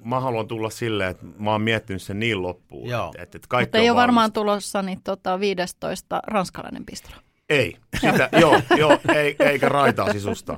[0.05, 2.89] mä haluan tulla silleen, että mä oon miettinyt sen niin loppuun.
[2.89, 3.13] Joo.
[3.17, 7.17] Että, että kaikki mutta ei ole varmaan tulossa niin tota 15 ranskalainen bistro.
[7.49, 10.57] Ei, sitä, joo, joo, ei, eikä raitaa sisusta.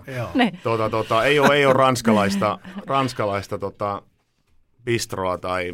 [0.64, 4.02] tota, tota, ei, ole, ei ole ranskalaista, ranskalaista tota,
[4.84, 5.74] bistroa tai,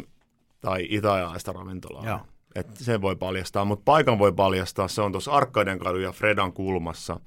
[0.60, 2.06] tai italialaista ravintolaa.
[2.06, 2.20] Joo.
[2.54, 4.88] Et sen voi paljastaa, mutta paikan voi paljastaa.
[4.88, 7.20] Se on tuossa Arkkaiden kadun ja Fredan kulmassa–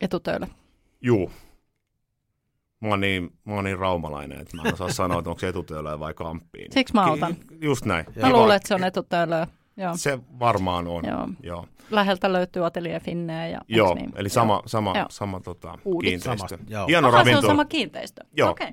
[0.00, 0.46] Etutöillä.
[1.00, 1.30] Juu.
[2.80, 5.48] Mä oon, niin, mä oon niin raumalainen, että mä en osaa sanoa, että onko se
[5.48, 6.72] etutöillä vai kamppiin.
[6.72, 7.36] Siksi mä otan.
[7.60, 8.06] Just näin.
[8.22, 9.46] Mä luulen, että se on etutöillä.
[9.76, 9.96] Joo.
[9.96, 11.04] Se varmaan on.
[11.06, 11.28] Joo.
[11.42, 11.66] Joo.
[11.90, 13.48] Läheltä löytyy Atelier Finneä.
[13.48, 14.12] Ja, joo, niin?
[14.16, 15.06] eli sama, sama, Joo.
[15.10, 16.48] sama tota, kiinteistö.
[16.48, 16.86] Sama, joo.
[16.86, 17.40] Hieno Aha, ravinto...
[17.40, 18.24] se on sama kiinteistö.
[18.36, 18.50] Joo.
[18.50, 18.72] Okay.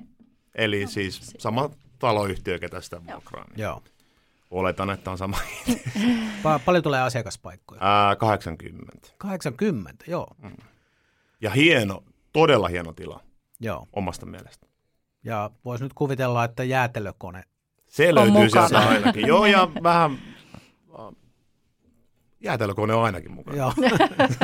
[0.54, 3.44] Eli siis sama taloyhtiö, ketä sitä vuokraa.
[3.44, 3.60] Niin.
[3.62, 3.82] Joo.
[4.50, 5.38] Oletan, että on sama.
[6.44, 7.80] pa- paljon tulee asiakaspaikkoja?
[7.82, 9.08] Ää, 80.
[9.18, 10.26] 80, joo.
[10.42, 10.50] Mm.
[11.42, 13.20] Ja hieno, todella hieno tila
[13.60, 13.86] Joo.
[13.92, 14.66] omasta mielestä.
[15.24, 17.42] Ja voisi nyt kuvitella, että jäätelökone
[17.88, 19.26] Se löytyy sieltä ainakin.
[19.26, 20.18] Joo, ja vähän
[22.40, 23.56] jäätelökone on ainakin mukana.
[23.56, 23.72] Joo.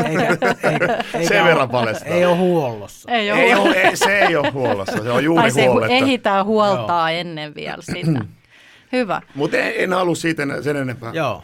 [0.04, 0.28] eikä,
[0.70, 2.08] eikä, eikä Sen verran paljastaa.
[2.08, 3.10] Ei ole huollossa.
[3.10, 6.46] Ei ole, ei ole, ei, se ei ole huollossa, se on juuri tai se ehitään
[6.46, 7.20] huoltaa Joo.
[7.20, 8.24] ennen vielä sitä.
[8.92, 9.22] Hyvä.
[9.34, 11.12] Mutta en, en halua siitä sen enempää.
[11.12, 11.42] Joo.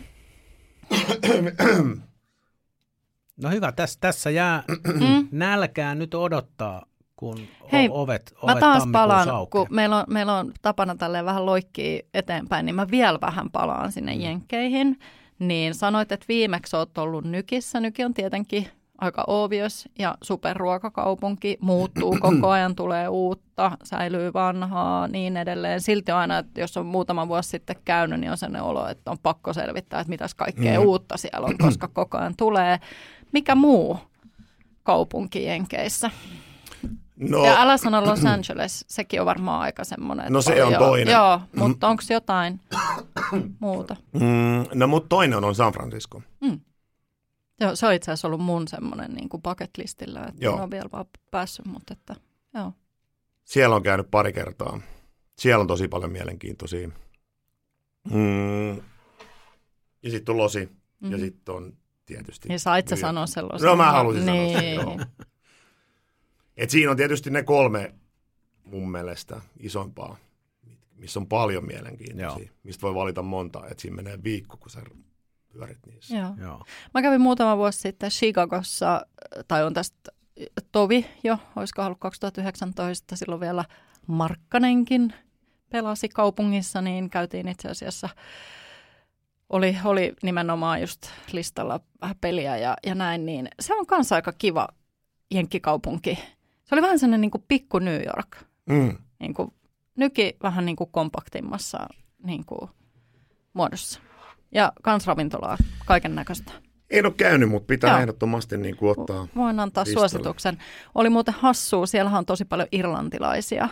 [3.42, 4.62] No hyvä, tässä, tässä jää
[5.00, 5.28] mm.
[5.38, 7.38] nälkään nyt odottaa, kun
[7.72, 12.02] Hei, ovet, ovet mä taas palaan, kun meillä on, meillä on tapana tälleen vähän loikkia
[12.14, 14.20] eteenpäin, niin mä vielä vähän palaan sinne mm.
[14.20, 14.98] Jenkkeihin.
[15.38, 17.80] Niin sanoit, että viimeksi oot ollut Nykissä.
[17.80, 18.68] Nyki on tietenkin
[18.98, 25.80] aika obvious ja superruokakaupunki muuttuu koko ajan, tulee uutta, säilyy vanhaa, niin edelleen.
[25.80, 29.18] Silti aina, että jos on muutama vuosi sitten käynyt, niin on sellainen olo, että on
[29.18, 30.86] pakko selvittää, että mitäs kaikkea mm.
[30.86, 32.78] uutta siellä on, koska koko ajan tulee.
[33.32, 33.98] Mikä muu
[34.82, 36.10] kaupunki Jenkeissä?
[37.16, 40.32] No, ja älä sano Los Angeles, sekin on varmaan aika semmoinen.
[40.32, 41.12] No se on toinen.
[41.12, 42.60] Joo, mutta onko jotain
[43.60, 43.96] muuta?
[44.12, 46.22] Mm, no mutta toinen on San Francisco.
[46.40, 46.60] Mm.
[47.60, 50.54] Joo, se on itse asiassa ollut mun semmoinen niin kuin bucket listillä, että joo.
[50.54, 52.16] en ole vielä vaan päässyt, mutta että
[52.54, 52.72] joo.
[53.44, 54.80] Siellä on käynyt pari kertaa.
[55.38, 56.88] Siellä on tosi paljon mielenkiintoisia.
[58.10, 58.76] Mm.
[60.02, 60.66] Ja sitten on Losi.
[60.66, 61.12] Mm-hmm.
[61.12, 61.76] Ja sitten on
[62.06, 62.52] tietysti...
[62.52, 63.66] Ja sait sä sanoa sellaisen.
[63.66, 64.52] No mä halusin niin.
[64.52, 64.98] sanoa sen, joo.
[66.56, 67.94] Et siinä on tietysti ne kolme
[68.64, 70.16] mun mielestä isompaa,
[70.96, 72.56] missä on paljon mielenkiintoisia, Joo.
[72.62, 74.82] mistä voi valita monta, että siinä menee viikko, kun sä
[75.54, 76.16] pyörit niissä.
[76.16, 76.34] Joo.
[76.40, 76.64] Joo.
[76.94, 79.06] Mä kävin muutama vuosi sitten Chicagossa,
[79.48, 80.12] tai on tästä
[80.72, 83.64] Tovi jo, olisiko ollut 2019, silloin vielä
[84.06, 85.12] Markkanenkin
[85.70, 88.08] pelasi kaupungissa, niin käytiin itse asiassa,
[89.48, 94.32] oli, oli nimenomaan just listalla vähän peliä ja, ja näin, niin se on kanssa aika
[94.32, 94.68] kiva
[95.30, 96.18] jenkkikaupunki.
[96.64, 98.36] Se oli vähän sellainen niin kuin pikku New York.
[98.66, 98.98] Mm.
[99.20, 99.52] Niin kuin,
[99.96, 101.86] nyki vähän niin kuin kompaktimmassa
[102.26, 102.70] niin kuin,
[103.52, 104.00] muodossa.
[104.54, 106.52] Ja kans ravintolaa, kaiken näköistä.
[106.90, 108.00] En ole käynyt, mutta pitää Joo.
[108.00, 110.08] ehdottomasti niin kuin ottaa Voin antaa listalle.
[110.08, 110.58] suosituksen.
[110.94, 113.68] Oli muuten hassua, siellä on tosi paljon irlantilaisia.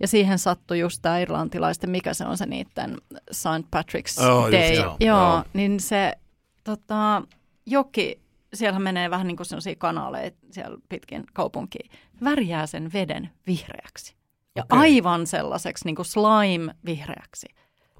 [0.00, 2.98] Ja siihen sattui just tämä irlantilaisten, mikä se on se niiden
[3.30, 3.66] St.
[3.76, 4.68] Patrick's oh, Day.
[4.68, 6.12] Just, joo, joo, joo, niin se
[6.64, 7.22] tota,
[7.66, 8.20] joki,
[8.54, 11.90] siellä menee vähän niin kuin sellaisia kanaleita siellä pitkin kaupunkiin,
[12.24, 14.14] värjää sen veden vihreäksi.
[14.56, 14.78] Ja okay.
[14.78, 17.46] aivan sellaiseksi niin kuin slime-vihreäksi.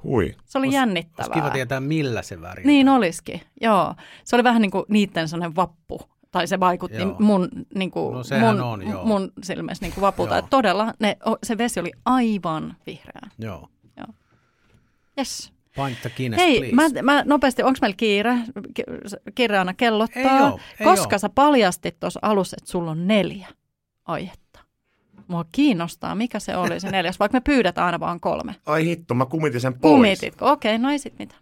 [0.04, 0.34] Hui.
[0.44, 1.26] Se oli Olis, jännittävää.
[1.26, 2.64] Olisi kiva tietää, millä se väri.
[2.64, 3.94] Niin olisikin, joo.
[4.24, 6.00] Se oli vähän niin kuin niiden sellainen vappu.
[6.30, 7.16] Tai se vaikutti joo.
[7.18, 9.04] mun, niin kuin, no, mun, on, joo.
[9.04, 10.38] mun silmissä niin kuin vapulta.
[10.38, 13.30] Että todella ne, se vesi oli aivan vihreä.
[13.38, 13.68] Joo.
[13.96, 14.06] joo.
[15.18, 15.52] Yes.
[15.76, 18.38] Point the Hei, mä, mä nopeasti, onko meillä kiire?
[19.34, 20.22] Kiire aina kellottaa.
[20.22, 21.18] Ei oo, ei Koska oo.
[21.18, 23.48] sä paljastit tuossa alussa, että sulla on neljä
[24.04, 24.41] aihetta.
[25.28, 28.54] Mua kiinnostaa, mikä se oli se neljäs, vaikka me pyydetään aina vaan kolme.
[28.66, 29.94] Ai hitto, mä kumitin sen pois.
[29.94, 30.50] Kumititko?
[30.50, 31.34] Okei, okay, no ei sit mitä.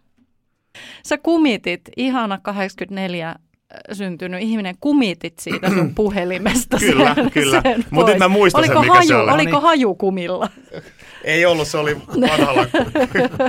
[1.03, 3.35] Sä kumitit, ihana 84 äh,
[3.93, 7.61] syntynyt ihminen, kumitit siitä sun puhelimesta Kyllä, sen, kyllä.
[7.89, 9.31] Mutta nyt mä muistan oliko sen, mikä haju, se oli.
[9.31, 10.49] Oliko haju kumilla?
[11.23, 12.67] Ei ollut, se oli vanhalla.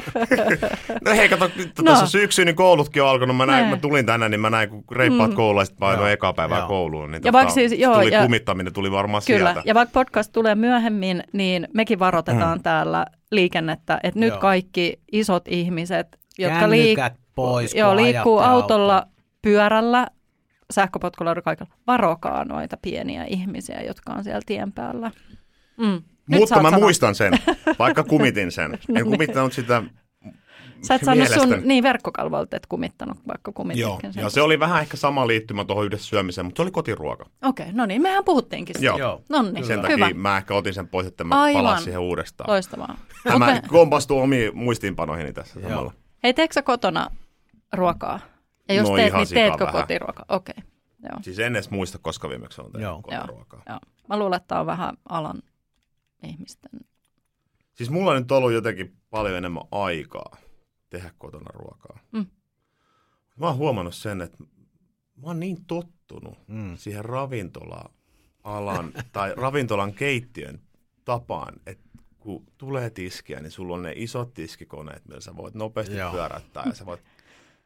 [1.04, 1.50] no hei, kato,
[1.84, 2.06] tuossa no.
[2.06, 3.36] syksyn niin koulutkin on alkanut.
[3.36, 5.36] Mä, näin, mä tulin tänne, niin mä näin, kun reippaat mm.
[5.36, 6.68] koululaiset painoin eka päivää joo.
[6.68, 7.10] kouluun.
[7.10, 9.52] Niin ja tota, siis, joo, tuli ja, kumittaminen, tuli varmaan kyllä.
[9.52, 9.62] sieltä.
[9.64, 12.62] Ja vaikka podcast tulee myöhemmin, niin mekin varoitetaan mm.
[12.62, 14.40] täällä liikennettä, että nyt joo.
[14.40, 19.12] kaikki isot ihmiset, jotka liik- pois, joo, liikkuu autolla, auto.
[19.43, 20.07] Pyörällä,
[20.70, 25.11] sähköpotkulla kaikilla, varokaa noita pieniä ihmisiä, jotka on siellä tien päällä.
[25.76, 26.03] Mm.
[26.26, 26.80] Mutta mä sanoa.
[26.80, 27.32] muistan sen,
[27.78, 28.72] vaikka kumitin sen.
[28.72, 29.05] En niin.
[29.05, 29.82] kumittanut sitä
[30.82, 34.22] Sä et saanut sun niin verkkokalvolta, et kumittanut, vaikka kumittikin Joo, sen.
[34.22, 37.24] ja se oli vähän ehkä sama liittymä tuohon yhdessä syömiseen, mutta se oli kotiruoka.
[37.43, 38.97] Okei, okay, no niin, mehän puhuttiinkin siitä.
[38.99, 40.11] Joo, no niin, sen takia hyvä.
[40.14, 41.62] mä ehkä otin sen pois, että mä Aivan.
[41.62, 42.51] palasin siihen uudestaan.
[42.51, 42.97] Loistavaa.
[43.24, 45.68] Ja mä kompastuin omiin muistiinpanoihini tässä Joo.
[45.68, 45.93] samalla.
[46.22, 47.11] Hei, teetkö sä kotona
[47.72, 48.20] ruokaa?
[48.72, 49.80] Ja jos no, teet, niin teetkö vähän.
[49.80, 50.24] kotiruokaa?
[50.28, 50.54] Okei.
[50.58, 50.70] Okay.
[51.02, 51.22] Joo.
[51.22, 53.62] Siis en edes muista, koska viimeksi on tehnyt kotiruokaa.
[53.68, 53.78] Joo.
[54.08, 55.42] Mä luulen, että tämä on vähän alan
[56.22, 56.70] ihmisten.
[57.74, 60.36] Siis mulla on nyt ollut jotenkin paljon enemmän aikaa
[60.90, 61.98] tehdä kotona ruokaa.
[62.12, 62.26] Mm.
[63.36, 64.44] Mä oon huomannut sen, että
[65.16, 66.76] mä oon niin tottunut mm.
[66.76, 70.60] siihen ravintola-alan tai ravintolan keittiön
[71.04, 75.96] tapaan, että kun tulee tiskiä, niin sulla on ne isot tiskikoneet, millä sä voit nopeasti
[75.96, 76.12] Joo.
[76.12, 77.00] pyörättää ja sä voit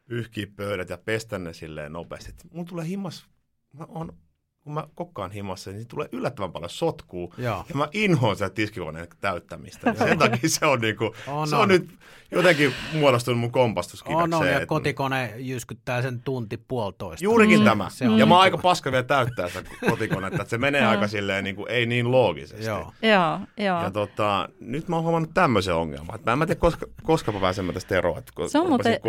[0.07, 2.33] pyyhkiä pöydät ja pestä ne silleen nopeasti.
[2.53, 3.27] Mun tulee himmas,
[3.73, 4.19] mä oon
[4.67, 7.35] kun mä kokkaan himassa, niin tulee yllättävän paljon sotkuu.
[7.39, 7.65] Joo.
[7.69, 9.91] Ja mä inhoan sitä tiskikoneen täyttämistä.
[9.91, 11.89] Ja sen takia se on, niinku, on, se on, on nyt
[12.31, 14.23] jotenkin muodostunut mun kompastuskiveksi.
[14.23, 17.25] On, on, ja kotikone jyskyttää sen tunti puolitoista.
[17.25, 17.65] Juurikin mm.
[17.65, 17.91] tämä.
[17.91, 21.09] Se on ja mä oon aika paska vielä täyttää sitä kotikonetta, että se menee aika
[21.09, 22.65] silleen niin kuin, ei niin loogisesti.
[22.65, 22.93] Joo.
[23.03, 23.83] Joo, joo.
[23.83, 26.15] Ja tota, nyt mä oon huomannut tämmöisen ongelman.
[26.15, 29.01] Että mä en tiedä, koska, koska mä pääsen tästä eroon, että se on muuten,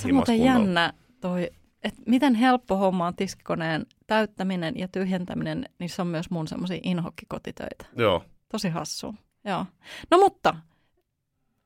[0.00, 1.50] se on muuten jännä toi
[1.84, 6.80] että miten helppo homma on tiskikoneen täyttäminen ja tyhjentäminen, niin se on myös mun semmoisia
[6.82, 7.84] inhokkikotitöitä.
[7.96, 8.24] Joo.
[8.48, 9.14] Tosi hassu.
[9.44, 9.66] Joo.
[10.10, 10.56] No mutta,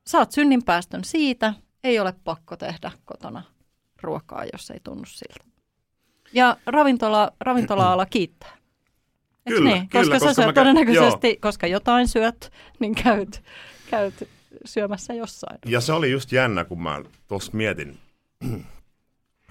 [0.07, 1.55] saat synninpäästön siitä,
[1.85, 3.43] ei ole pakko tehdä kotona
[4.03, 5.45] ruokaa, jos ei tunnu siltä.
[6.33, 8.57] Ja ravintola, ravintola-ala kiittää.
[9.49, 9.89] kyllä, niin?
[9.89, 11.37] kyllä, koska, koska sä syöt todennäköisesti, joo.
[11.41, 13.43] koska jotain syöt, niin käyt,
[13.91, 14.29] käyt
[14.65, 15.59] syömässä jossain.
[15.67, 17.99] Ja se oli just jännä, kun mä tuossa mietin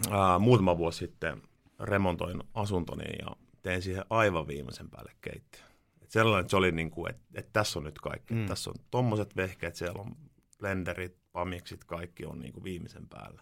[0.05, 1.41] äh, muutama vuosi sitten
[1.79, 5.61] remontoin asuntoni ja tein siihen aivan viimeisen päälle keittiö.
[6.01, 8.33] Et sellainen, että se oli niin kuin, että, että tässä on nyt kaikki.
[8.33, 8.45] Mm.
[8.45, 10.15] Tässä on tommoset vehkeet, siellä on
[10.59, 13.41] blenderit, pamiksit, kaikki on niin kuin viimeisen päällä.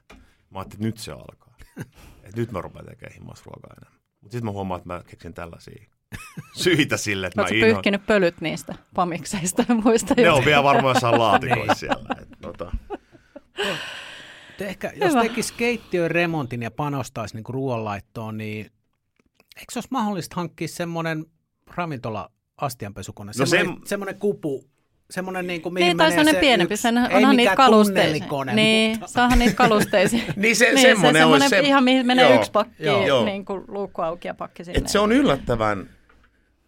[0.49, 1.57] Mä ajattelin, että nyt se alkaa.
[2.23, 4.01] että nyt mä rupean tekemään himmasruokaa enemmän.
[4.21, 5.85] Mutta sitten mä huomaan, että mä keksin tällaisia
[6.63, 7.73] syitä sille, että Oletko mä inho...
[7.73, 10.13] pyyhkinyt pölyt niistä pamikseista muista?
[10.17, 11.75] Ne on vielä varmaan jossain laatikoissa niin.
[11.75, 12.14] siellä.
[14.65, 18.65] Ehkä, jos tekisi keittiön remontin ja panostaisi niin ruoanlaittoon, niin
[19.57, 21.25] eikö se olisi mahdollista hankkia semmoinen
[21.75, 23.89] ravintola astianpesukone, no semmoinen, se...
[23.89, 24.65] semmoinen kupu,
[25.09, 28.27] semmoinen niin kuin, mihin niin, tai menee se pienempi, yksi, sen, onhan niitä kalusteisia.
[28.53, 29.07] Niin, mutta...
[29.07, 30.23] saahan niitä kalusteisia.
[30.35, 33.25] niin se, niin, semmoinen, se, semmoinen se, ihan mihin menee joo, yksi pakki, joo.
[33.25, 34.77] niin kuin luukku auki ja pakki sinne.
[34.77, 35.89] Et se on yllättävän,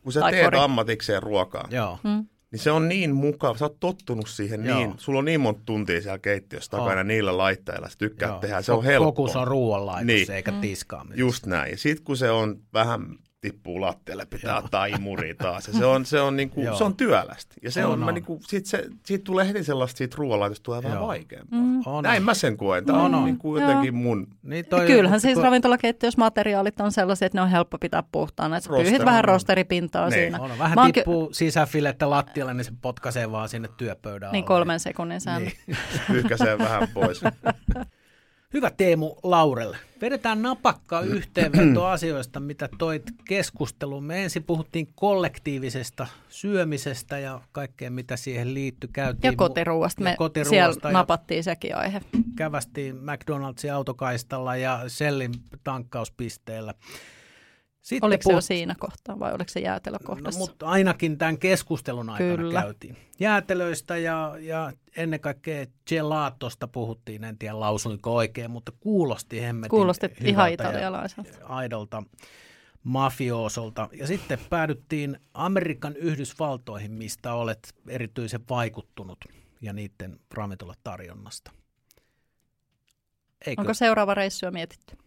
[0.03, 0.57] kun sä tai teet kori.
[0.57, 1.99] ammatikseen ruokaa, joo.
[2.03, 2.25] Hmm.
[2.51, 4.77] Niin se on niin mukava, sä oot tottunut siihen joo.
[4.77, 7.05] niin, sulla on niin monta tuntia siellä keittiössä takana oh.
[7.05, 9.07] niillä laitteilla, sä tykkäät tehdä, se on helppoa.
[9.07, 10.31] Fokus on ruoanlaitos niin.
[10.31, 11.19] eikä tiskaaminen.
[11.19, 11.71] Just näin.
[11.71, 14.63] Ja sit kun se on vähän tippuu lattialle, pitää Joo.
[14.63, 15.67] ottaa imuri taas.
[15.67, 17.55] Ja se on, se on, niinku, se on työlästä.
[17.63, 18.13] Ja se on, on, on.
[18.13, 21.59] Niinku, sit se, siitä tulee heti sellaista siitä ruoanlaitosta tulee vähän vaikeampaa.
[21.59, 21.81] Mm.
[21.85, 22.25] On, Näin on.
[22.25, 22.85] mä sen koen.
[22.85, 24.27] Tämä on, on niinku jotenkin mun...
[24.43, 28.57] Niin toi, Kyllähän siis ravintolakeittiössä materiaalit on sellaisia, että ne on helppo pitää puhtaana.
[28.57, 30.13] Että pyyhit vähän rosteripintaa niin.
[30.13, 30.39] siinä.
[30.39, 34.31] On, vähän tippuu ky- sisäfilettä lattialle, niin se potkaisee vaan sinne työpöydään.
[34.31, 35.49] Niin kolmen sekunnin säännö.
[35.67, 35.77] Niin.
[36.07, 37.21] Pyyhkäisee vähän pois.
[38.53, 39.77] Hyvä Teemu Laurelle.
[40.01, 44.03] Vedetään napakka yhteenveto asioista, mitä toit keskusteluun.
[44.03, 48.89] Me ensin puhuttiin kollektiivisesta syömisestä ja kaikkea, mitä siihen liittyi.
[48.93, 50.03] Käytiin ja kotiruuasta.
[50.03, 52.01] Me siellä napattiin sekin aihe.
[52.35, 55.31] Kävästiin McDonald'sin autokaistalla ja Shellin
[55.63, 56.73] tankkauspisteellä.
[57.87, 58.43] Sitten oliko puhut...
[58.43, 60.39] se jo siinä kohtaa vai oliko se jäätelökohdassa?
[60.39, 62.61] No, mutta ainakin tämän keskustelun aikana Kyllä.
[62.61, 62.97] käytiin.
[63.19, 70.09] Jäätelöistä ja, ja ennen kaikkea gelatosta puhuttiin, en tiedä lausuinko oikein, mutta kuulosti hemmetin Kuulosti
[70.23, 71.29] ihan italialaiselta.
[71.43, 72.03] Aidolta
[72.83, 73.89] mafioosolta.
[73.93, 79.17] Ja sitten päädyttiin Amerikan Yhdysvaltoihin, mistä olet erityisen vaikuttunut
[79.61, 81.51] ja niiden ravintolatarjonnasta.
[83.47, 83.61] Eikö?
[83.61, 84.97] Onko seuraava reissu jo mietitty?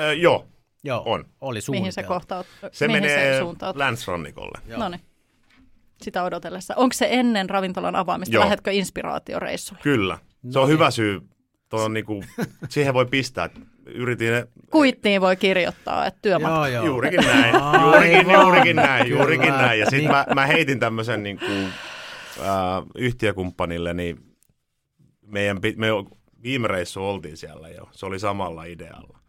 [0.00, 0.46] Äh, joo,
[0.84, 1.24] Joo, on.
[1.40, 4.58] oli Mihin se kohta Se mihin menee se länsrannikolle.
[4.76, 5.00] No niin.
[6.02, 6.74] Sitä odotellessa.
[6.76, 8.34] Onko se ennen ravintolan avaamista?
[8.34, 8.44] Joo.
[8.44, 9.82] Lähetkö inspiraatioreissulle?
[9.82, 10.18] Kyllä.
[10.50, 11.20] Se on no hyvä syy.
[11.68, 12.24] Tuo on niinku,
[12.68, 13.50] siihen voi pistää.
[13.86, 14.46] Yritin...
[14.70, 16.56] Kuittiin voi kirjoittaa, että työmatka.
[16.56, 16.84] Joo, joo.
[16.84, 17.54] Juurikin näin.
[17.82, 19.10] Juurikin, juurikin näin.
[19.10, 19.80] Juurikin näin.
[19.80, 20.10] Ja sitten niin.
[20.10, 21.44] mä, mä heitin tämmöisen niinku,
[22.40, 24.16] äh, yhtiökumppanille, niin
[25.26, 25.86] meidän, me
[26.42, 27.88] viime reissu oltiin siellä jo.
[27.92, 29.21] Se oli samalla idealla.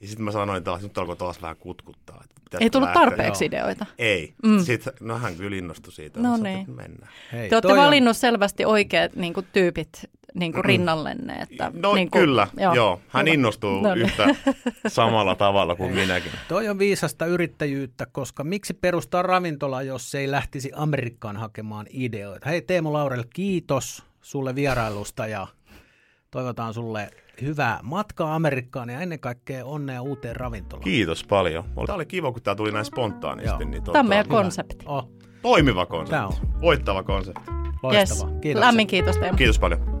[0.00, 2.24] Ja sitten mä sanoin taas, nyt alkoi taas vähän kutkuttaa.
[2.36, 3.02] Että Ei tullut lähteä.
[3.02, 3.86] tarpeeksi ideoita.
[3.98, 4.34] Ei.
[4.42, 4.60] Mm.
[4.60, 6.20] Sitten, no hän kyllä innostui siitä.
[6.20, 6.70] No niin.
[6.70, 7.06] Mennä.
[7.32, 8.14] Hei, Te olette valinnut on...
[8.14, 11.34] selvästi oikeat niin kuin, tyypit niin kuin rinnallenne.
[11.34, 12.74] Että, no niin kuin, kyllä, joo.
[12.74, 13.00] joo.
[13.08, 13.34] Hän Hyvä.
[13.34, 14.06] innostuu no niin.
[14.06, 14.34] yhtä
[14.88, 16.32] samalla tavalla kuin minäkin.
[16.48, 22.48] Toi on viisasta yrittäjyyttä, koska miksi perustaa ravintola, jos se ei lähtisi Amerikkaan hakemaan ideoita.
[22.48, 25.46] Hei Teemu Laurel, kiitos sulle vierailusta ja
[26.30, 27.10] toivotaan sulle
[27.42, 30.84] hyvää matkaa Amerikkaan ja ennen kaikkea onnea uuteen ravintolaan.
[30.84, 31.64] Kiitos paljon.
[31.86, 33.64] Tämä oli kiva, kun tämä tuli näin spontaanisti.
[33.64, 34.84] Niin tuota, tämä on meidän konsepti.
[34.86, 35.08] Oh.
[35.42, 36.10] Toimiva konsepti.
[36.10, 36.60] Tämä on.
[36.60, 37.50] Voittava konsepti.
[37.82, 38.32] Loistavaa.
[38.32, 38.40] Yes.
[38.40, 38.60] Kiitos.
[38.60, 39.36] Lämmin kiitos Teemu.
[39.36, 39.99] Kiitos paljon.